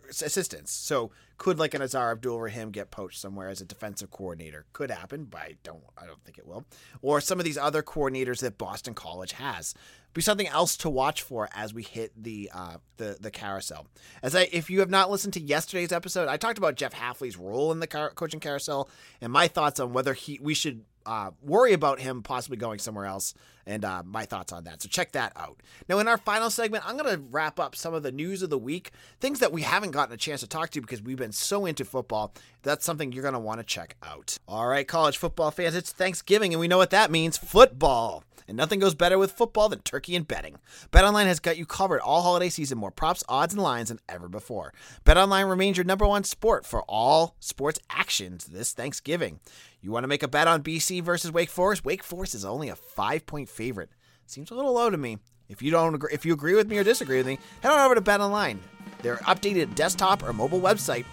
assistants. 0.10 0.72
So 0.72 1.12
could 1.38 1.60
like 1.60 1.74
an 1.74 1.82
Aazaar 1.82 2.12
Abdul-Rahim 2.12 2.72
get 2.72 2.92
poached 2.92 3.20
somewhere 3.20 3.50
as 3.50 3.62
a 3.62 3.66
defensive 3.66 4.12
coordinator? 4.12 4.66
Could 4.74 4.92
happen, 4.92 5.26
but 5.26 5.42
I 5.42 5.56
don't 5.64 5.84
I 5.98 6.06
don't 6.06 6.24
think 6.24 6.38
it 6.38 6.48
will. 6.48 6.66
Or 7.02 7.20
some 7.22 7.40
of 7.40 7.46
these 7.46 7.58
other 7.58 7.84
coordinators 7.84 8.40
that 8.42 8.58
Boston 8.58 8.94
College 8.94 9.34
has. 9.34 9.74
Be 10.14 10.22
something 10.22 10.48
else 10.48 10.78
to 10.78 10.92
watch 10.92 11.24
for 11.24 11.50
as 11.56 11.74
we 11.74 11.82
hit 11.82 12.12
the 12.16 12.52
uh, 12.54 12.78
the 12.98 13.18
the 13.20 13.32
carousel. 13.32 13.88
As 14.22 14.36
I, 14.36 14.48
if 14.52 14.70
you 14.70 14.80
have 14.82 14.92
not 14.92 15.10
listened 15.10 15.34
to 15.34 15.40
yesterday's 15.40 15.92
episode, 15.92 16.28
I 16.28 16.38
talked 16.38 16.60
about 16.60 16.76
Jeff 16.76 16.94
Hafley's 16.94 17.36
role 17.36 17.72
in 17.72 17.80
the 17.80 17.88
car- 17.88 18.12
coaching 18.12 18.40
carousel 18.40 18.90
and 19.22 19.34
my 19.34 19.48
thoughts 19.48 19.80
on 19.80 19.92
whether 19.92 20.14
he 20.14 20.40
we 20.42 20.54
should 20.54 20.86
uh, 21.06 21.32
worry 21.42 21.74
about 21.74 22.00
him 22.00 22.22
possibly 22.22 22.58
going 22.58 22.80
somewhere 22.80 23.06
else 23.06 23.34
and 23.66 23.86
uh, 23.86 24.04
my 24.06 24.26
thoughts 24.26 24.52
on 24.52 24.64
that. 24.66 24.82
So 24.82 24.90
check 24.90 25.12
that 25.14 25.34
out. 25.36 25.62
Now, 25.88 26.00
in 26.00 26.08
our 26.08 26.18
final 26.18 26.50
segment, 26.50 26.88
I'm 26.88 26.98
going 26.98 27.16
to 27.16 27.22
wrap 27.32 27.60
up 27.60 27.76
some 27.76 27.94
of 27.94 28.04
the 28.04 28.12
news 28.12 28.42
of 28.42 28.50
the 28.50 28.58
week, 28.58 28.92
things 29.20 29.40
that 29.40 29.52
we 29.52 29.62
haven't 29.62 29.92
gotten 29.92 30.14
a 30.14 30.18
chance 30.18 30.42
to 30.42 30.48
talk 30.48 30.70
to 30.72 30.82
because 30.82 31.02
we've 31.02 31.18
been 31.18 31.32
so 31.32 31.66
into 31.66 31.86
football. 31.86 32.34
That's 32.62 32.86
something 32.86 33.12
you're 33.12 33.24
going 33.24 33.34
to 33.34 33.40
want 33.40 33.60
to 33.60 33.66
check 33.66 33.96
out. 34.04 34.38
All 34.48 34.68
right, 34.68 34.88
college 34.88 35.18
football 35.18 35.52
fans, 35.52 35.76
it's 35.76 35.92
Thanksgiving, 35.92 36.54
and 36.54 36.60
we 36.60 36.68
know 36.68 36.78
what 36.78 36.92
that 36.92 37.12
means 37.12 37.38
football. 37.38 38.24
And 38.48 38.58
nothing 38.58 38.80
goes 38.80 38.96
better 38.96 39.18
with 39.18 39.32
football 39.32 39.70
than 39.70 39.80
turkey 39.80 40.16
and 40.16 40.28
betting. 40.28 40.58
BetOnline 40.92 41.26
has 41.26 41.40
got 41.40 41.58
you 41.58 41.66
covered 41.66 42.02
all 42.02 42.22
holiday 42.22 42.50
season, 42.50 42.78
more 42.78 42.92
props, 42.92 43.24
odds, 43.30 43.54
and 43.54 43.64
lines 43.64 43.90
than 43.90 44.00
ever 44.10 44.28
before. 44.28 44.74
BetOnline 45.06 45.50
remains 45.50 45.78
your 45.78 45.86
number 45.86 46.08
one 46.08 46.24
sport 46.24 46.66
for 46.66 46.84
all 46.84 47.36
sports 47.40 47.80
actions 47.90 48.46
this 48.46 48.74
Thanksgiving. 48.74 49.40
You 49.82 49.92
want 49.92 50.06
to 50.06 50.08
make 50.08 50.24
a 50.24 50.28
bet 50.28 50.48
on 50.48 50.64
BC 50.64 51.02
versus 51.04 51.32
Wake 51.32 51.50
Forest? 51.50 51.84
Wake 51.84 52.04
Forest 52.04 52.36
is 52.36 52.46
only 52.46 52.70
a 52.70 52.76
five 52.76 53.26
point 53.26 53.50
favorite. 53.54 53.90
Seems 54.26 54.52
a 54.52 54.56
little 54.56 54.74
low 54.74 54.90
to 54.90 54.98
me. 54.98 55.18
If 55.50 55.62
you 55.62 55.72
don't 55.72 55.96
agree, 55.96 56.10
if 56.14 56.26
you 56.26 56.34
agree 56.34 56.56
with 56.56 56.68
me 56.68 56.78
or 56.78 56.84
disagree 56.84 57.18
with 57.18 57.28
me, 57.28 57.38
head 57.62 57.72
on 57.72 57.80
over 57.80 57.96
to 57.96 58.02
BetOnline. 58.02 58.58
Their 59.02 59.18
updated 59.18 59.76
desktop 59.76 60.24
or 60.24 60.34
mobile 60.34 60.62
website 60.62 61.06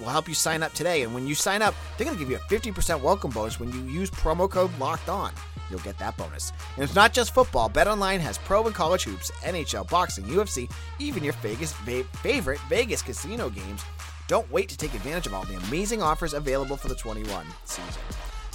will 0.00 0.08
help 0.08 0.28
you 0.28 0.34
sign 0.34 0.62
up 0.62 0.72
today. 0.72 1.02
And 1.02 1.14
when 1.14 1.26
you 1.26 1.34
sign 1.34 1.62
up, 1.62 1.74
they're 1.96 2.06
going 2.06 2.16
to 2.16 2.24
give 2.24 2.30
you 2.30 2.36
a 2.36 2.72
50% 2.72 3.00
welcome 3.00 3.30
bonus 3.30 3.60
when 3.60 3.72
you 3.72 3.82
use 3.82 4.10
promo 4.10 4.50
code 4.50 4.70
Locked 4.78 5.08
On. 5.08 5.32
You'll 5.70 5.80
get 5.80 5.98
that 5.98 6.16
bonus. 6.16 6.52
And 6.76 6.84
it's 6.84 6.94
not 6.94 7.12
just 7.12 7.32
football. 7.32 7.70
BetOnline 7.70 8.20
has 8.20 8.38
pro 8.38 8.64
and 8.66 8.74
college 8.74 9.04
hoops, 9.04 9.30
NHL, 9.42 9.88
boxing, 9.88 10.24
UFC, 10.24 10.70
even 10.98 11.22
your 11.24 11.34
Vegas 11.34 11.72
va- 11.84 12.04
favorite 12.22 12.60
Vegas 12.68 13.02
casino 13.02 13.50
games. 13.50 13.82
Don't 14.26 14.50
wait 14.50 14.68
to 14.70 14.76
take 14.76 14.94
advantage 14.94 15.26
of 15.26 15.34
all 15.34 15.44
the 15.44 15.56
amazing 15.56 16.02
offers 16.02 16.34
available 16.34 16.76
for 16.76 16.88
the 16.88 16.94
21 16.94 17.46
season. 17.64 18.02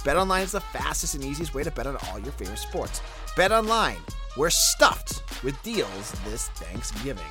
BetOnline 0.02 0.44
is 0.44 0.52
the 0.52 0.60
fastest 0.60 1.14
and 1.14 1.24
easiest 1.24 1.54
way 1.54 1.62
to 1.62 1.70
bet 1.70 1.86
on 1.86 1.96
all 2.08 2.18
your 2.18 2.32
favorite 2.32 2.58
sports. 2.58 3.02
BetOnline, 3.36 4.00
we're 4.36 4.50
stuffed 4.50 5.22
with 5.44 5.60
deals 5.62 6.12
this 6.24 6.48
Thanksgiving. 6.50 7.24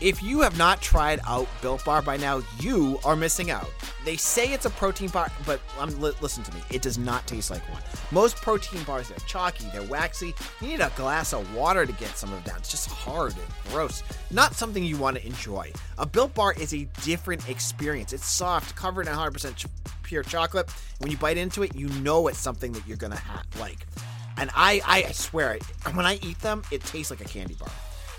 If 0.00 0.22
you 0.22 0.40
have 0.40 0.58
not 0.58 0.82
tried 0.82 1.20
out 1.24 1.46
Built 1.62 1.84
Bar 1.84 2.02
by 2.02 2.16
now, 2.16 2.42
you 2.58 2.98
are 3.04 3.14
missing 3.14 3.52
out. 3.52 3.70
They 4.04 4.16
say 4.16 4.52
it's 4.52 4.66
a 4.66 4.70
protein 4.70 5.08
bar, 5.08 5.30
but 5.46 5.60
um, 5.78 5.88
li- 6.00 6.12
listen 6.20 6.42
to 6.42 6.52
me, 6.54 6.60
it 6.70 6.82
does 6.82 6.98
not 6.98 7.26
taste 7.28 7.50
like 7.50 7.62
one. 7.72 7.80
Most 8.10 8.36
protein 8.36 8.82
bars 8.82 9.10
are 9.12 9.20
chalky, 9.26 9.64
they're 9.72 9.82
waxy. 9.84 10.34
You 10.60 10.68
need 10.68 10.80
a 10.80 10.92
glass 10.96 11.32
of 11.32 11.54
water 11.54 11.86
to 11.86 11.92
get 11.92 12.18
some 12.18 12.32
of 12.32 12.42
that. 12.44 12.58
It's 12.58 12.70
just 12.72 12.88
hard 12.90 13.32
and 13.34 13.72
gross. 13.72 14.02
Not 14.32 14.54
something 14.54 14.84
you 14.84 14.96
want 14.96 15.16
to 15.16 15.24
enjoy. 15.24 15.72
A 15.98 16.04
Built 16.04 16.34
Bar 16.34 16.54
is 16.54 16.74
a 16.74 16.84
different 17.02 17.48
experience. 17.48 18.12
It's 18.12 18.26
soft, 18.26 18.74
covered 18.74 19.06
in 19.06 19.14
100% 19.14 19.54
ch- 19.56 19.66
pure 20.04 20.22
chocolate. 20.22 20.70
When 20.98 21.10
you 21.10 21.16
bite 21.16 21.36
into 21.38 21.62
it, 21.62 21.74
you 21.74 21.88
know 21.88 22.28
it's 22.28 22.38
something 22.38 22.72
that 22.72 22.86
you're 22.86 22.96
gonna 22.96 23.16
ha- 23.16 23.42
like. 23.58 23.86
And 24.36 24.50
I, 24.54 24.80
I 24.86 25.02
swear, 25.12 25.58
when 25.94 26.06
I 26.06 26.18
eat 26.22 26.38
them, 26.40 26.62
it 26.70 26.82
tastes 26.84 27.10
like 27.10 27.20
a 27.20 27.24
candy 27.24 27.54
bar. 27.54 27.70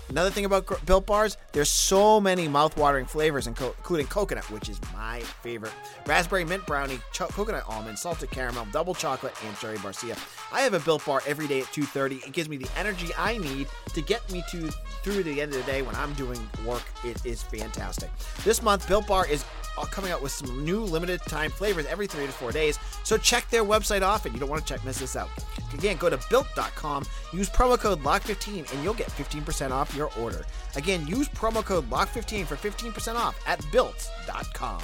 Another 0.08 0.30
thing 0.30 0.44
about 0.44 0.86
Built 0.86 1.04
Bars, 1.04 1.36
there's 1.50 1.68
so 1.68 2.20
many 2.20 2.46
mouth-watering 2.46 3.06
flavors, 3.06 3.48
including 3.48 4.06
coconut, 4.06 4.48
which 4.52 4.68
is 4.68 4.80
my 4.94 5.18
favorite, 5.42 5.72
raspberry 6.06 6.44
mint 6.44 6.64
brownie, 6.64 7.00
cho- 7.12 7.26
coconut 7.26 7.64
almond, 7.66 7.98
salted 7.98 8.30
caramel, 8.30 8.68
double 8.72 8.94
chocolate, 8.94 9.34
and 9.44 9.56
cherry 9.58 9.78
barcia. 9.78 10.16
I 10.52 10.60
have 10.60 10.74
a 10.74 10.80
Built 10.80 11.04
Bar 11.04 11.22
every 11.26 11.48
day 11.48 11.60
at 11.60 11.66
2:30. 11.72 12.24
It 12.24 12.32
gives 12.32 12.48
me 12.48 12.56
the 12.56 12.68
energy 12.76 13.08
I 13.18 13.38
need 13.38 13.66
to 13.94 14.00
get 14.00 14.30
me 14.30 14.44
to 14.52 14.70
through 15.02 15.24
the 15.24 15.40
end 15.40 15.52
of 15.52 15.58
the 15.58 15.70
day 15.72 15.82
when 15.82 15.96
I'm 15.96 16.12
doing 16.14 16.38
work. 16.64 16.84
It 17.04 17.26
is 17.26 17.42
fantastic. 17.42 18.10
This 18.44 18.62
month, 18.62 18.86
Built 18.86 19.08
Bar 19.08 19.26
is 19.26 19.44
Uh, 19.78 19.84
coming 19.84 20.10
out 20.10 20.22
with 20.22 20.32
some 20.32 20.64
new 20.64 20.80
limited 20.80 21.20
time 21.22 21.50
flavors 21.50 21.86
every 21.86 22.06
three 22.06 22.26
to 22.26 22.32
four 22.32 22.52
days. 22.52 22.78
So 23.04 23.16
check 23.18 23.48
their 23.50 23.64
website 23.64 24.02
often. 24.02 24.32
You 24.32 24.40
don't 24.40 24.48
want 24.48 24.66
to 24.66 24.74
check 24.74 24.84
miss 24.84 24.98
this 24.98 25.16
out. 25.16 25.28
Again, 25.74 25.96
go 25.96 26.08
to 26.08 26.18
built.com, 26.30 27.04
use 27.32 27.50
promo 27.50 27.78
code 27.78 28.02
LOCK15, 28.02 28.72
and 28.72 28.84
you'll 28.84 28.94
get 28.94 29.08
15% 29.08 29.70
off 29.70 29.94
your 29.94 30.10
order. 30.18 30.44
Again, 30.74 31.06
use 31.06 31.28
promo 31.28 31.64
code 31.64 31.88
LOCK15 31.90 32.46
for 32.46 32.56
15% 32.56 33.16
off 33.16 33.38
at 33.46 33.60
built.com. 33.72 34.80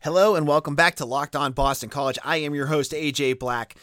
Hello 0.00 0.36
and 0.36 0.46
welcome 0.46 0.76
back 0.76 0.94
to 0.96 1.04
Locked 1.04 1.34
On 1.34 1.50
Boston 1.50 1.88
College. 1.88 2.16
I 2.24 2.36
am 2.36 2.54
your 2.54 2.66
host, 2.66 2.92
AJ 2.92 3.40
Black. 3.40 3.74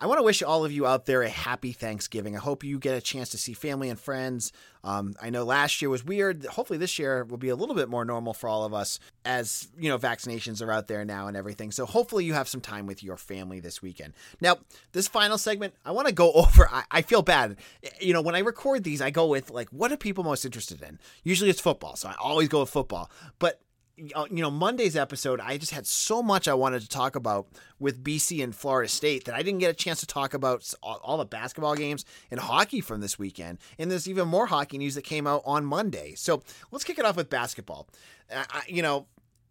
I 0.00 0.06
want 0.06 0.18
to 0.18 0.22
wish 0.22 0.42
all 0.42 0.64
of 0.64 0.70
you 0.70 0.86
out 0.86 1.06
there 1.06 1.22
a 1.22 1.28
happy 1.28 1.72
Thanksgiving. 1.72 2.36
I 2.36 2.38
hope 2.38 2.62
you 2.62 2.78
get 2.78 2.96
a 2.96 3.00
chance 3.00 3.30
to 3.30 3.38
see 3.38 3.52
family 3.52 3.90
and 3.90 3.98
friends. 3.98 4.52
Um, 4.84 5.14
I 5.20 5.30
know 5.30 5.42
last 5.42 5.82
year 5.82 5.90
was 5.90 6.04
weird. 6.04 6.44
Hopefully, 6.46 6.78
this 6.78 7.00
year 7.00 7.24
will 7.24 7.36
be 7.36 7.48
a 7.48 7.56
little 7.56 7.74
bit 7.74 7.88
more 7.88 8.04
normal 8.04 8.32
for 8.32 8.48
all 8.48 8.64
of 8.64 8.72
us 8.72 9.00
as, 9.24 9.68
you 9.76 9.88
know, 9.88 9.98
vaccinations 9.98 10.62
are 10.62 10.70
out 10.70 10.86
there 10.86 11.04
now 11.04 11.26
and 11.26 11.36
everything. 11.36 11.72
So, 11.72 11.84
hopefully, 11.84 12.24
you 12.24 12.34
have 12.34 12.48
some 12.48 12.60
time 12.60 12.86
with 12.86 13.02
your 13.02 13.16
family 13.16 13.58
this 13.58 13.82
weekend. 13.82 14.14
Now, 14.40 14.58
this 14.92 15.08
final 15.08 15.36
segment, 15.36 15.74
I 15.84 15.90
want 15.90 16.06
to 16.06 16.14
go 16.14 16.32
over. 16.34 16.68
I, 16.70 16.84
I 16.90 17.02
feel 17.02 17.22
bad. 17.22 17.56
You 18.00 18.12
know, 18.12 18.22
when 18.22 18.36
I 18.36 18.40
record 18.40 18.84
these, 18.84 19.02
I 19.02 19.10
go 19.10 19.26
with, 19.26 19.50
like, 19.50 19.68
what 19.70 19.90
are 19.90 19.96
people 19.96 20.22
most 20.22 20.44
interested 20.44 20.80
in? 20.80 21.00
Usually 21.24 21.50
it's 21.50 21.60
football. 21.60 21.96
So, 21.96 22.08
I 22.08 22.14
always 22.20 22.48
go 22.48 22.60
with 22.60 22.70
football. 22.70 23.10
But 23.40 23.60
Uh, 24.14 24.26
you 24.30 24.42
know, 24.42 24.50
Monday's 24.50 24.96
episode, 24.96 25.40
I 25.40 25.58
just 25.58 25.72
had 25.72 25.86
so 25.86 26.22
much 26.22 26.46
I 26.48 26.54
wanted 26.54 26.82
to 26.82 26.88
talk 26.88 27.16
about 27.16 27.48
with 27.78 28.02
BC 28.02 28.42
and 28.42 28.54
Florida 28.54 28.88
State 28.88 29.24
that 29.24 29.34
I 29.34 29.42
didn't 29.42 29.60
get 29.60 29.70
a 29.70 29.74
chance 29.74 30.00
to 30.00 30.06
talk 30.06 30.34
about 30.34 30.72
all, 30.82 31.18
the 31.18 31.24
basketball 31.24 31.74
games 31.74 32.04
and 32.30 32.38
hockey 32.38 32.80
from 32.80 33.00
this 33.00 33.18
weekend. 33.18 33.58
And 33.78 33.90
there's 33.90 34.08
even 34.08 34.28
more 34.28 34.46
hockey 34.46 34.78
news 34.78 34.94
that 34.94 35.02
came 35.02 35.26
out 35.26 35.42
on 35.44 35.64
Monday. 35.64 36.14
So 36.16 36.42
let's 36.70 36.84
kick 36.84 36.98
it 36.98 37.04
off 37.04 37.16
with 37.16 37.28
basketball. 37.30 37.88
Uh, 38.32 38.44
I, 38.50 38.62
you 38.68 38.82
know, 38.82 39.06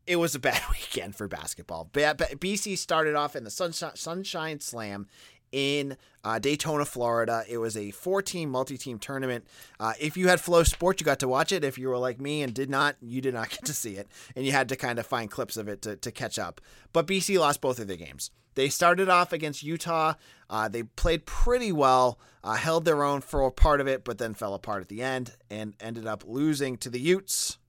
it 0.06 0.16
was 0.16 0.34
a 0.34 0.40
bad 0.40 0.62
weekend 0.70 1.16
for 1.16 1.28
basketball. 1.28 1.90
BC 1.94 2.78
started 2.78 3.16
off 3.16 3.36
in 3.36 3.44
the 3.44 3.52
Sunshine, 3.52 3.96
Sunshine 3.96 4.60
Slam 4.60 5.08
in 5.52 5.98
uh, 6.24 6.40
Daytona, 6.40 6.86
Florida. 6.86 7.44
It 7.48 7.58
was 7.58 7.78
a 7.78 7.92
four 7.92 8.22
team, 8.22 8.50
multi 8.50 8.78
team 8.78 9.00
tournament. 9.00 9.46
Uh, 9.80 9.94
if 10.00 10.18
you 10.18 10.28
had 10.28 10.40
FloSports, 10.40 11.00
you 11.00 11.06
got 11.06 11.20
to 11.20 11.28
watch 11.28 11.52
it. 11.52 11.64
If 11.64 11.78
you 11.78 11.90
were 11.90 11.98
like 11.98 12.20
me 12.20 12.42
and 12.42 12.54
did 12.54 12.70
not, 12.70 12.96
you 13.02 13.22
did 13.22 13.34
not 13.34 13.50
get 13.52 13.66
to 13.66 13.74
see 13.74 13.96
it. 13.96 14.08
And 14.36 14.46
you 14.46 14.52
had 14.52 14.70
to 14.70 14.76
kind 14.76 15.00
of 15.00 15.06
find 15.06 15.32
clips 15.32 15.58
of 15.58 15.68
it 15.68 15.82
to, 15.84 15.96
to 15.96 16.12
catch 16.12 16.38
up. 16.38 16.62
But 16.94 17.08
BC 17.08 17.40
lost 17.40 17.62
both 17.62 17.80
of 17.80 17.88
their 17.88 17.98
games. 17.98 18.32
They 18.56 18.70
started 18.70 19.08
off 19.08 19.34
against 19.34 19.62
Utah. 19.62 20.16
Uh, 20.50 20.68
they 20.68 20.82
played 20.82 21.28
pretty 21.28 21.72
well, 21.72 22.20
uh, 22.44 22.56
held 22.56 22.86
their 22.86 23.04
own 23.04 23.22
for 23.22 23.46
a 23.46 23.52
part 23.52 23.80
of 23.80 23.88
it, 23.88 24.04
but 24.04 24.18
then 24.18 24.34
fell 24.34 24.56
apart 24.56 24.82
at 24.82 24.88
the 24.90 25.04
end 25.04 25.34
and 25.50 25.76
ended 25.80 26.08
up 26.08 26.24
losing 26.26 26.76
to 26.78 26.90
the 26.90 27.00
Utes 27.00 27.60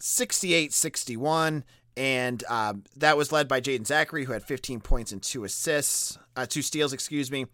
68 0.00 0.72
61 0.72 1.64
and 1.96 2.42
um, 2.48 2.84
that 2.96 3.16
was 3.16 3.32
led 3.32 3.48
by 3.48 3.60
Jaeden 3.60 3.86
Zackery, 3.86 4.24
who 4.24 4.32
had 4.32 4.42
15 4.42 4.80
points 4.80 5.12
and 5.12 5.22
two 5.22 5.44
assists, 5.44 6.18
uh, 6.36 6.46
two 6.46 6.62
steals, 6.62 6.92
excuse 6.92 7.30
me. 7.30 7.46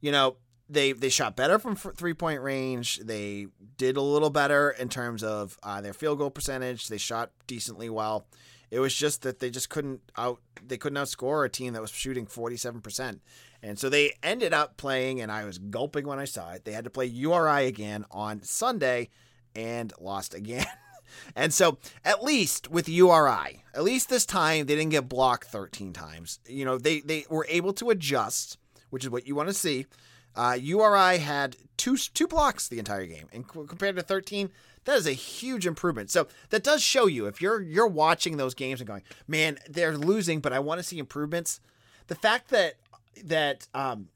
You 0.00 0.12
know, 0.12 0.36
they 0.68 0.92
they 0.92 1.08
shot 1.08 1.34
better 1.34 1.58
from 1.58 1.76
three 1.76 2.14
point 2.14 2.42
range. 2.42 2.98
They 2.98 3.46
did 3.76 3.96
a 3.96 4.02
little 4.02 4.30
better 4.30 4.70
in 4.70 4.88
terms 4.88 5.22
of 5.22 5.58
uh, 5.62 5.80
their 5.80 5.94
field 5.94 6.18
goal 6.18 6.30
percentage. 6.30 6.88
They 6.88 6.98
shot 6.98 7.30
decently 7.46 7.88
well. 7.88 8.26
It 8.70 8.80
was 8.80 8.94
just 8.94 9.22
that 9.22 9.38
they 9.38 9.50
just 9.50 9.70
couldn't 9.70 10.00
out 10.16 10.40
they 10.62 10.76
couldn't 10.76 10.98
outscore 10.98 11.46
a 11.46 11.48
team 11.48 11.72
that 11.72 11.82
was 11.82 11.90
shooting 11.90 12.26
47%. 12.26 13.20
And 13.62 13.78
so 13.78 13.88
they 13.88 14.14
ended 14.22 14.52
up 14.52 14.76
playing 14.76 15.20
and 15.20 15.32
I 15.32 15.44
was 15.44 15.58
gulping 15.58 16.06
when 16.06 16.18
I 16.18 16.26
saw 16.26 16.52
it. 16.52 16.64
They 16.64 16.72
had 16.72 16.84
to 16.84 16.90
play 16.90 17.06
URI 17.06 17.66
again 17.66 18.04
on 18.10 18.42
Sunday 18.42 19.08
and 19.56 19.92
lost 19.98 20.34
again. 20.34 20.66
And 21.34 21.52
so, 21.52 21.78
at 22.04 22.22
least 22.22 22.70
with 22.70 22.88
URI, 22.88 23.62
at 23.74 23.84
least 23.84 24.08
this 24.08 24.26
time 24.26 24.66
they 24.66 24.76
didn't 24.76 24.90
get 24.90 25.08
blocked 25.08 25.48
13 25.48 25.92
times. 25.92 26.40
You 26.46 26.64
know, 26.64 26.78
they 26.78 27.00
they 27.00 27.24
were 27.30 27.46
able 27.48 27.72
to 27.74 27.90
adjust, 27.90 28.58
which 28.90 29.04
is 29.04 29.10
what 29.10 29.26
you 29.26 29.34
want 29.34 29.48
to 29.48 29.54
see. 29.54 29.86
Uh, 30.36 30.56
URI 30.60 31.18
had 31.18 31.56
two 31.76 31.96
two 31.96 32.26
blocks 32.26 32.68
the 32.68 32.78
entire 32.78 33.06
game, 33.06 33.28
and 33.32 33.46
compared 33.48 33.96
to 33.96 34.02
13, 34.02 34.50
that 34.84 34.96
is 34.96 35.06
a 35.06 35.12
huge 35.12 35.66
improvement. 35.66 36.10
So 36.10 36.28
that 36.50 36.62
does 36.62 36.82
show 36.82 37.06
you 37.06 37.26
if 37.26 37.42
you're 37.42 37.60
you're 37.60 37.86
watching 37.86 38.36
those 38.36 38.54
games 38.54 38.80
and 38.80 38.88
going, 38.88 39.02
man, 39.26 39.58
they're 39.68 39.96
losing, 39.96 40.40
but 40.40 40.52
I 40.52 40.60
want 40.60 40.78
to 40.78 40.82
see 40.82 40.98
improvements. 40.98 41.60
The 42.06 42.14
fact 42.14 42.48
that 42.50 42.74
that 43.24 43.66
um, 43.74 44.08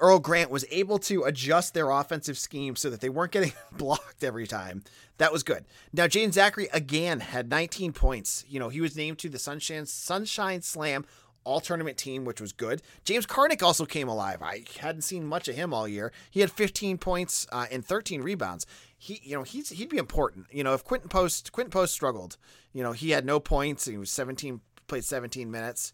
Earl 0.00 0.18
Grant 0.18 0.50
was 0.50 0.64
able 0.70 0.98
to 1.00 1.24
adjust 1.24 1.74
their 1.74 1.90
offensive 1.90 2.38
scheme 2.38 2.76
so 2.76 2.90
that 2.90 3.00
they 3.00 3.08
weren't 3.08 3.32
getting 3.32 3.52
blocked 3.72 4.22
every 4.24 4.46
time 4.46 4.82
that 5.18 5.32
was 5.32 5.42
good. 5.42 5.64
Now, 5.92 6.06
Jaeden 6.06 6.32
Zackery 6.32 6.66
again 6.72 7.20
had 7.20 7.48
19 7.48 7.92
points. 7.92 8.44
You 8.48 8.58
know, 8.58 8.68
he 8.68 8.80
was 8.80 8.96
named 8.96 9.18
to 9.18 9.28
the 9.28 9.38
Sunshine 9.38 9.86
Sunshine 9.86 10.62
Slam 10.62 11.04
all 11.44 11.60
tournament 11.60 11.98
team, 11.98 12.24
which 12.24 12.40
was 12.40 12.52
good. 12.52 12.80
James 13.04 13.26
Karnik 13.26 13.62
also 13.62 13.84
came 13.84 14.08
alive. 14.08 14.42
I 14.42 14.64
hadn't 14.80 15.02
seen 15.02 15.26
much 15.26 15.46
of 15.46 15.54
him 15.54 15.74
all 15.74 15.86
year. 15.86 16.10
He 16.30 16.40
had 16.40 16.50
15 16.50 16.96
points 16.96 17.46
uh, 17.52 17.66
and 17.70 17.84
13 17.84 18.22
rebounds. 18.22 18.66
He, 18.96 19.20
you 19.22 19.36
know, 19.36 19.42
he's 19.42 19.68
he'd 19.68 19.90
be 19.90 19.98
important. 19.98 20.46
You 20.50 20.64
know, 20.64 20.72
if 20.72 20.84
Quinten 20.84 21.10
Post 21.10 21.52
Quinten 21.52 21.70
Post 21.70 21.92
struggled, 21.92 22.38
you 22.72 22.82
know, 22.82 22.92
he 22.92 23.10
had 23.10 23.26
no 23.26 23.38
points. 23.40 23.84
He 23.84 23.98
was 23.98 24.10
17 24.10 24.60
played 24.86 25.04
17 25.04 25.50
minutes. 25.50 25.92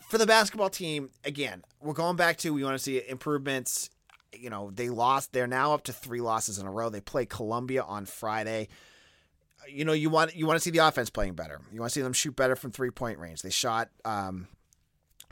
For 0.00 0.18
the 0.18 0.26
basketball 0.26 0.70
team, 0.70 1.10
again, 1.24 1.62
we're 1.80 1.92
going 1.94 2.16
back 2.16 2.38
to 2.38 2.52
we 2.54 2.64
want 2.64 2.74
to 2.74 2.82
see 2.82 3.02
improvements 3.06 3.90
you 4.32 4.50
know, 4.50 4.70
they 4.70 4.88
lost. 4.88 5.32
They're 5.32 5.46
now 5.46 5.74
up 5.74 5.84
to 5.84 5.92
three 5.92 6.20
losses 6.20 6.58
in 6.58 6.66
a 6.66 6.70
row. 6.70 6.90
They 6.90 7.00
play 7.00 7.26
Columbia 7.26 7.82
on 7.82 8.06
Friday. 8.06 8.68
You 9.68 9.84
know, 9.84 9.92
you 9.92 10.10
want 10.10 10.34
you 10.34 10.46
want 10.46 10.56
to 10.56 10.60
see 10.60 10.70
the 10.70 10.86
offense 10.86 11.10
playing 11.10 11.34
better. 11.34 11.60
You 11.72 11.80
want 11.80 11.90
to 11.92 11.94
see 11.94 12.02
them 12.02 12.12
shoot 12.12 12.36
better 12.36 12.56
from 12.56 12.70
three 12.70 12.90
point 12.90 13.18
range. 13.18 13.42
They 13.42 13.50
shot 13.50 13.90
um, 14.04 14.48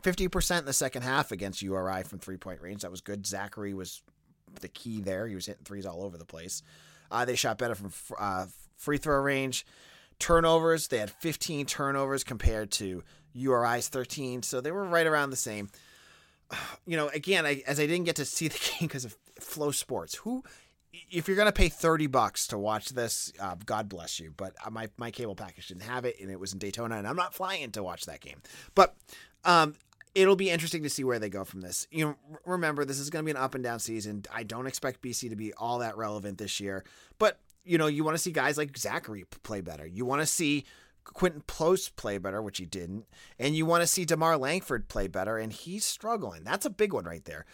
50% 0.02 0.60
in 0.60 0.64
the 0.64 0.72
second 0.72 1.02
half 1.02 1.32
against 1.32 1.62
URI 1.62 2.02
from 2.02 2.18
three 2.18 2.36
point 2.36 2.60
range. 2.60 2.82
That 2.82 2.90
was 2.90 3.00
good. 3.00 3.24
Zackery 3.24 3.74
was 3.74 4.02
the 4.60 4.68
key 4.68 5.00
there. 5.00 5.26
He 5.26 5.34
was 5.34 5.46
hitting 5.46 5.64
threes 5.64 5.86
all 5.86 6.02
over 6.02 6.18
the 6.18 6.24
place. 6.24 6.62
Uh, 7.10 7.24
they 7.24 7.36
shot 7.36 7.58
better 7.58 7.74
from 7.74 7.92
uh, 8.18 8.46
free 8.76 8.98
throw 8.98 9.20
range. 9.20 9.64
Turnovers, 10.18 10.88
they 10.88 10.98
had 10.98 11.10
15 11.10 11.66
turnovers 11.66 12.24
compared 12.24 12.70
to 12.72 13.04
URI's 13.36 13.88
13, 13.88 14.42
so 14.42 14.60
they 14.60 14.72
were 14.72 14.84
right 14.84 15.06
around 15.06 15.30
the 15.30 15.36
same. 15.36 15.70
You 16.88 16.96
know, 16.96 17.08
again, 17.08 17.44
I, 17.44 17.64
as 17.66 17.80
I 17.80 17.86
didn't 17.88 18.04
get 18.04 18.14
to 18.16 18.24
see 18.24 18.46
the 18.46 18.58
game 18.78 18.86
because 18.86 19.04
of 19.04 19.16
FloSports, 19.40 20.16
who, 20.18 20.44
if 21.10 21.26
you're 21.26 21.36
gonna 21.36 21.50
pay 21.50 21.68
30 21.68 22.06
bucks 22.06 22.46
to 22.48 22.58
watch 22.58 22.90
this, 22.90 23.32
uh, 23.40 23.56
God 23.66 23.88
bless 23.88 24.20
you. 24.20 24.32
But 24.36 24.54
uh, 24.64 24.70
my 24.70 24.88
my 24.96 25.10
cable 25.10 25.34
package 25.34 25.68
didn't 25.68 25.82
have 25.82 26.04
it, 26.04 26.16
and 26.20 26.30
it 26.30 26.38
was 26.38 26.52
in 26.52 26.60
Daytona, 26.60 26.96
and 26.96 27.08
I'm 27.08 27.16
not 27.16 27.34
flying 27.34 27.72
to 27.72 27.82
watch 27.82 28.06
that 28.06 28.20
game. 28.20 28.40
But 28.76 28.94
um, 29.44 29.74
it'll 30.14 30.36
be 30.36 30.50
interesting 30.50 30.82
to 30.84 30.90
see 30.90 31.04
where 31.04 31.18
they 31.18 31.28
go 31.28 31.44
from 31.44 31.60
this. 31.60 31.86
You 31.90 32.04
know, 32.06 32.38
remember 32.46 32.84
this 32.84 32.98
is 32.98 33.10
going 33.10 33.24
to 33.24 33.26
be 33.26 33.36
an 33.36 33.42
up 33.42 33.54
and 33.54 33.64
down 33.64 33.80
season. 33.80 34.24
I 34.32 34.44
don't 34.44 34.66
expect 34.66 35.02
BC 35.02 35.28
to 35.30 35.36
be 35.36 35.52
all 35.54 35.80
that 35.80 35.96
relevant 35.96 36.38
this 36.38 36.60
year, 36.60 36.84
but 37.18 37.40
you 37.64 37.78
know, 37.78 37.88
you 37.88 38.04
want 38.04 38.16
to 38.16 38.22
see 38.22 38.30
guys 38.30 38.56
like 38.56 38.72
Zackery 38.72 39.24
play 39.42 39.60
better. 39.60 39.86
You 39.86 40.04
want 40.04 40.22
to 40.22 40.26
see 40.26 40.64
Quinten 41.14 41.46
Post 41.46 41.96
play 41.96 42.18
better, 42.18 42.42
which 42.42 42.58
he 42.58 42.66
didn't, 42.66 43.06
and 43.38 43.56
you 43.56 43.64
want 43.64 43.82
to 43.82 43.86
see 43.86 44.04
DeMarr 44.04 44.38
Langford 44.38 44.88
play 44.88 45.08
better, 45.08 45.38
and 45.38 45.52
he's 45.52 45.84
struggling. 45.84 46.44
That's 46.44 46.66
a 46.66 46.70
big 46.70 46.92
one 46.92 47.04
right 47.04 47.24
there. 47.24 47.46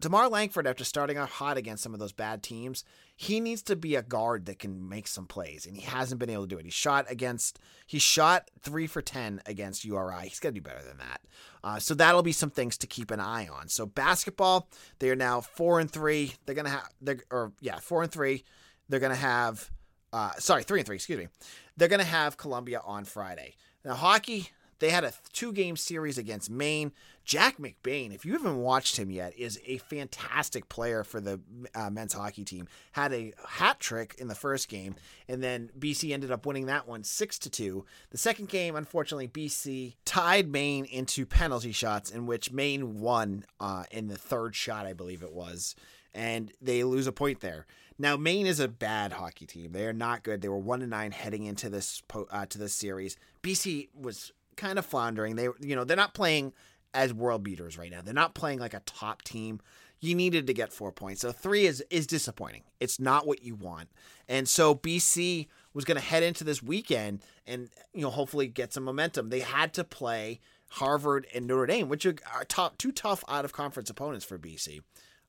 DeMarr 0.00 0.30
Langford, 0.30 0.66
after 0.66 0.84
starting 0.84 1.16
out 1.16 1.28
hot 1.28 1.56
against 1.56 1.82
some 1.82 1.94
of 1.94 2.00
those 2.00 2.12
bad 2.12 2.42
teams, 2.42 2.84
he 3.14 3.38
needs 3.40 3.62
to 3.62 3.76
be 3.76 3.94
a 3.94 4.02
guard 4.02 4.46
that 4.46 4.58
can 4.58 4.88
make 4.88 5.06
some 5.06 5.26
plays, 5.26 5.66
and 5.66 5.76
he 5.76 5.82
hasn't 5.82 6.18
been 6.18 6.30
able 6.30 6.44
to 6.44 6.48
do 6.48 6.58
it. 6.58 6.64
He 6.64 6.70
shot 6.70 7.06
against, 7.08 7.58
he 7.86 7.98
shot 7.98 8.50
three 8.62 8.86
for 8.86 9.02
ten 9.02 9.40
against 9.46 9.84
URI. 9.84 10.28
He's 10.28 10.40
got 10.40 10.50
to 10.50 10.54
do 10.54 10.60
better 10.60 10.82
than 10.82 10.98
that. 10.98 11.20
Uh, 11.62 11.78
so 11.78 11.94
that'll 11.94 12.22
be 12.22 12.32
some 12.32 12.50
things 12.50 12.76
to 12.78 12.86
keep 12.86 13.10
an 13.10 13.20
eye 13.20 13.48
on. 13.48 13.68
So 13.68 13.86
basketball, 13.86 14.68
they 14.98 15.10
are 15.10 15.16
now 15.16 15.40
four 15.40 15.80
and 15.80 15.90
three. 15.90 16.34
They're 16.44 16.54
gonna 16.54 16.70
have, 16.70 16.88
they're 17.00 17.20
or 17.30 17.52
yeah, 17.60 17.78
four 17.78 18.02
and 18.02 18.10
three. 18.10 18.44
They're 18.88 19.00
to 19.00 19.14
have, 19.14 19.70
uh, 20.12 20.32
sorry, 20.38 20.62
three 20.62 20.80
and 20.80 20.86
three, 20.86 20.96
excuse 20.96 21.18
me. 21.18 21.28
They're 21.76 21.88
going 21.88 22.00
to 22.00 22.04
have 22.04 22.36
Columbia 22.36 22.80
on 22.84 23.04
Friday. 23.04 23.56
Now, 23.84 23.94
hockey, 23.94 24.50
they 24.78 24.90
had 24.90 25.04
a 25.04 25.12
two 25.32 25.52
game 25.52 25.76
series 25.76 26.18
against 26.18 26.50
Maine. 26.50 26.92
Jack 27.24 27.56
McBain, 27.58 28.14
if 28.14 28.24
you 28.24 28.32
haven't 28.34 28.58
watched 28.58 28.98
him 28.98 29.10
yet, 29.10 29.36
is 29.36 29.58
a 29.66 29.78
fantastic 29.78 30.68
player 30.68 31.02
for 31.02 31.20
the 31.20 31.40
uh, 31.74 31.90
men's 31.90 32.12
hockey 32.12 32.44
team. 32.44 32.68
Had 32.92 33.12
a 33.12 33.32
hat 33.48 33.80
trick 33.80 34.14
in 34.18 34.28
the 34.28 34.34
first 34.34 34.68
game, 34.68 34.94
and 35.26 35.42
then 35.42 35.70
BC 35.76 36.12
ended 36.12 36.30
up 36.30 36.46
winning 36.46 36.66
that 36.66 36.86
one 36.86 37.02
six 37.02 37.38
to 37.40 37.50
two. 37.50 37.84
The 38.10 38.18
second 38.18 38.48
game, 38.48 38.76
unfortunately, 38.76 39.28
BC 39.28 39.96
tied 40.04 40.48
Maine 40.48 40.84
into 40.84 41.26
penalty 41.26 41.72
shots, 41.72 42.10
in 42.10 42.26
which 42.26 42.52
Maine 42.52 43.00
won 43.00 43.44
uh, 43.58 43.84
in 43.90 44.06
the 44.06 44.18
third 44.18 44.54
shot, 44.54 44.86
I 44.86 44.92
believe 44.92 45.22
it 45.22 45.32
was, 45.32 45.74
and 46.14 46.52
they 46.62 46.84
lose 46.84 47.08
a 47.08 47.12
point 47.12 47.40
there. 47.40 47.66
Now 47.98 48.16
Maine 48.16 48.46
is 48.46 48.60
a 48.60 48.68
bad 48.68 49.12
hockey 49.12 49.46
team. 49.46 49.72
They 49.72 49.86
are 49.86 49.92
not 49.92 50.22
good. 50.22 50.42
They 50.42 50.48
were 50.48 50.58
one 50.58 50.86
nine 50.88 51.12
heading 51.12 51.44
into 51.44 51.68
this 51.68 52.02
uh, 52.30 52.46
to 52.46 52.58
this 52.58 52.74
series. 52.74 53.16
BC 53.42 53.88
was 53.94 54.32
kind 54.56 54.78
of 54.78 54.86
floundering. 54.86 55.36
They 55.36 55.48
you 55.60 55.74
know 55.74 55.84
they're 55.84 55.96
not 55.96 56.14
playing 56.14 56.52
as 56.94 57.12
world 57.12 57.42
beaters 57.42 57.78
right 57.78 57.90
now. 57.90 58.00
They're 58.02 58.14
not 58.14 58.34
playing 58.34 58.58
like 58.58 58.74
a 58.74 58.80
top 58.80 59.22
team. 59.22 59.60
You 60.00 60.14
needed 60.14 60.46
to 60.46 60.54
get 60.54 60.72
four 60.72 60.92
points. 60.92 61.22
So 61.22 61.32
three 61.32 61.66
is 61.66 61.82
is 61.90 62.06
disappointing. 62.06 62.64
It's 62.80 63.00
not 63.00 63.26
what 63.26 63.42
you 63.42 63.54
want. 63.54 63.88
And 64.28 64.48
so 64.48 64.74
BC 64.74 65.46
was 65.72 65.84
going 65.84 65.98
to 65.98 66.04
head 66.04 66.22
into 66.22 66.44
this 66.44 66.62
weekend 66.62 67.22
and 67.46 67.70
you 67.94 68.02
know 68.02 68.10
hopefully 68.10 68.46
get 68.46 68.72
some 68.72 68.84
momentum. 68.84 69.30
They 69.30 69.40
had 69.40 69.72
to 69.74 69.84
play 69.84 70.40
Harvard 70.70 71.26
and 71.34 71.46
Notre 71.46 71.66
Dame, 71.66 71.88
which 71.88 72.04
are 72.04 72.14
top 72.48 72.76
two 72.78 72.92
tough 72.92 73.24
out 73.28 73.44
of 73.44 73.52
conference 73.52 73.88
opponents 73.88 74.24
for 74.24 74.38
BC. 74.38 74.80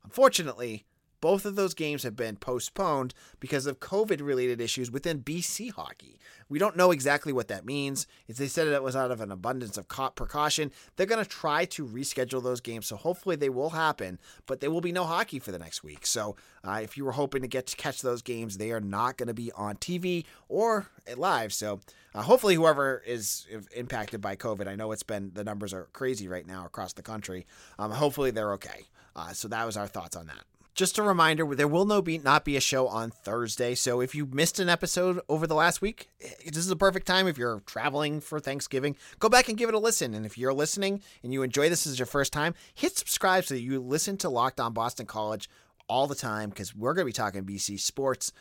Unfortunately, 0.03 0.85
both 1.21 1.45
of 1.45 1.55
those 1.55 1.73
games 1.73 2.03
have 2.03 2.15
been 2.15 2.35
postponed 2.35 3.13
because 3.39 3.65
of 3.65 3.79
COVID 3.79 4.21
related 4.21 4.61
issues 4.61 4.91
within 4.91 5.21
BC 5.21 5.71
hockey. 5.71 6.19
We 6.49 6.59
don't 6.59 6.77
know 6.77 6.91
exactly 6.91 7.33
what 7.33 7.47
that 7.49 7.65
means. 7.65 8.07
If 8.27 8.37
they 8.37 8.47
said 8.47 8.67
it 8.67 8.83
was 8.83 8.95
out 8.95 9.11
of 9.11 9.21
an 9.21 9.31
abundance 9.31 9.77
of 9.77 9.87
precaution, 9.87 10.71
they're 10.95 11.05
going 11.05 11.23
to 11.23 11.29
try 11.29 11.65
to 11.65 11.85
reschedule 11.85 12.41
those 12.41 12.61
games. 12.61 12.87
So 12.87 12.95
hopefully 12.95 13.35
they 13.35 13.49
will 13.49 13.71
happen, 13.71 14.19
but 14.45 14.59
there 14.59 14.71
will 14.71 14.81
be 14.81 14.91
no 14.91 15.03
hockey 15.03 15.39
for 15.39 15.51
the 15.51 15.59
next 15.59 15.83
week. 15.83 16.05
So 16.05 16.35
uh, 16.63 16.79
if 16.83 16.97
you 16.97 17.05
were 17.05 17.11
hoping 17.11 17.41
to 17.41 17.47
get 17.47 17.67
to 17.67 17.75
catch 17.75 18.01
those 18.01 18.21
games, 18.21 18.57
they 18.57 18.71
are 18.71 18.79
not 18.79 19.17
going 19.17 19.27
to 19.27 19.33
be 19.33 19.51
on 19.53 19.75
TV 19.75 20.25
or 20.47 20.87
live. 21.15 21.51
So 21.51 21.79
uh, 22.13 22.21
hopefully 22.21 22.55
whoever 22.55 23.03
is 23.05 23.47
impacted 23.75 24.21
by 24.21 24.35
COVID, 24.35 24.67
I 24.67 24.75
know 24.75 24.91
it's 24.91 25.03
been 25.03 25.31
the 25.33 25.43
numbers 25.43 25.73
are 25.73 25.87
crazy 25.93 26.27
right 26.27 26.45
now 26.45 26.65
across 26.65 26.93
the 26.93 27.03
country. 27.03 27.45
Um, 27.77 27.91
hopefully 27.91 28.31
they're 28.31 28.53
okay. 28.53 28.85
Uh, 29.15 29.33
so 29.33 29.47
that 29.47 29.65
was 29.65 29.75
our 29.75 29.87
thoughts 29.87 30.15
on 30.15 30.27
that. 30.27 30.43
Just 30.77 30.99
a 30.99 31.01
reminder, 31.01 31.43
there 31.55 31.67
will 31.67 31.85
no 31.85 32.03
be 32.03 32.19
not 32.19 32.45
be 32.45 32.55
a 32.55 32.61
show 32.61 32.87
on 32.87 33.09
Thursday. 33.09 33.73
So 33.73 33.99
if 33.99 34.13
you 34.13 34.27
missed 34.27 34.59
an 34.59 34.69
episode 34.69 35.19
over 35.27 35.47
the 35.47 35.55
last 35.55 35.81
week, 35.81 36.07
eh, 36.21 36.29
this 36.45 36.57
is 36.57 36.69
a 36.69 36.75
perfect 36.75 37.07
time 37.07 37.27
if 37.27 37.35
you're 37.35 37.61
traveling 37.61 38.21
for 38.21 38.39
Thanksgiving. 38.39 38.95
Go 39.17 39.27
back 39.27 39.49
and 39.49 39.57
give 39.57 39.69
it 39.69 39.75
a 39.75 39.79
listen. 39.79 40.13
And 40.13 40.23
if 40.23 40.37
you're 40.37 40.53
listening 40.53 41.01
and 41.23 41.33
you 41.33 41.41
enjoy 41.41 41.67
this 41.67 41.87
as 41.87 41.97
your 41.97 42.05
first 42.05 42.31
time, 42.31 42.53
hit 42.75 42.95
subscribe 42.95 43.45
so 43.45 43.55
that 43.55 43.61
you 43.61 43.79
listen 43.79 44.17
to 44.17 44.29
Locked 44.29 44.59
On 44.59 44.71
Boston 44.71 45.07
College 45.07 45.49
all 45.89 46.05
the 46.05 46.13
time 46.13 46.49
because 46.49 46.75
we're 46.75 46.93
going 46.93 47.05
to 47.05 47.09
be 47.09 47.11
talking 47.11 47.43
BC 47.43 47.79
sports 47.79 48.31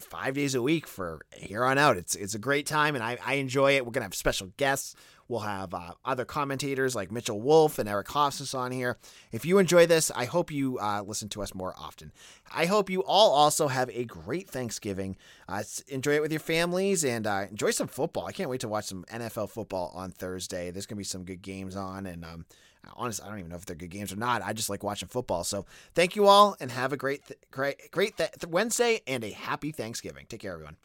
five 0.00 0.34
days 0.34 0.54
a 0.54 0.60
week 0.60 0.86
for 0.86 1.22
here 1.34 1.64
on 1.64 1.78
out. 1.78 1.96
It's 1.96 2.14
it's 2.14 2.34
a 2.34 2.38
great 2.38 2.66
time 2.66 2.94
and 2.94 3.02
I, 3.02 3.18
I 3.24 3.34
enjoy 3.34 3.76
it. 3.76 3.84
We're 3.84 3.92
gonna 3.92 4.04
have 4.04 4.14
special 4.14 4.48
guests. 4.56 4.94
We'll 5.30 5.38
have 5.38 5.72
uh, 5.74 5.92
other 6.04 6.24
commentators 6.24 6.96
like 6.96 7.12
Mitchell 7.12 7.40
Wolf 7.40 7.78
and 7.78 7.88
Eric 7.88 8.08
Hofstas 8.08 8.52
on 8.52 8.72
here. 8.72 8.98
If 9.30 9.44
you 9.44 9.58
enjoy 9.58 9.86
this, 9.86 10.10
I 10.10 10.24
hope 10.24 10.50
you 10.50 10.80
uh, 10.80 11.02
listen 11.06 11.28
to 11.28 11.42
us 11.42 11.54
more 11.54 11.72
often. 11.78 12.10
I 12.52 12.66
hope 12.66 12.90
you 12.90 13.04
all 13.04 13.30
also 13.30 13.68
have 13.68 13.88
a 13.90 14.04
great 14.04 14.50
Thanksgiving. 14.50 15.16
Uh, 15.48 15.62
enjoy 15.86 16.14
it 16.14 16.22
with 16.22 16.32
your 16.32 16.40
families 16.40 17.04
and 17.04 17.28
uh, 17.28 17.46
enjoy 17.48 17.70
some 17.70 17.86
football. 17.86 18.26
I 18.26 18.32
can't 18.32 18.50
wait 18.50 18.62
to 18.62 18.68
watch 18.68 18.86
some 18.86 19.04
NFL 19.04 19.50
football 19.50 19.92
on 19.94 20.10
Thursday. 20.10 20.72
There's 20.72 20.86
gonna 20.86 20.98
be 20.98 21.04
some 21.04 21.24
good 21.24 21.42
games 21.42 21.76
on 21.76 22.06
and. 22.06 22.24
Um, 22.24 22.44
honestly, 22.96 23.24
I 23.24 23.28
don't 23.28 23.40
even 23.40 23.50
know 23.50 23.56
if 23.56 23.66
they're 23.66 23.76
good 23.76 23.90
games 23.90 24.10
or 24.10 24.16
not. 24.16 24.40
I 24.42 24.54
just 24.54 24.70
like 24.70 24.82
watching 24.82 25.08
football. 25.08 25.44
So 25.44 25.66
thank 25.94 26.16
you 26.16 26.26
all 26.26 26.56
and 26.60 26.70
have 26.70 26.94
a 26.94 26.96
great, 26.96 27.26
th- 27.26 27.38
great, 27.50 27.90
great 27.90 28.16
th- 28.16 28.30
Wednesday 28.48 29.02
and 29.06 29.22
a 29.22 29.30
happy 29.30 29.70
Thanksgiving. 29.70 30.24
Take 30.28 30.40
care, 30.40 30.54
everyone. 30.54 30.76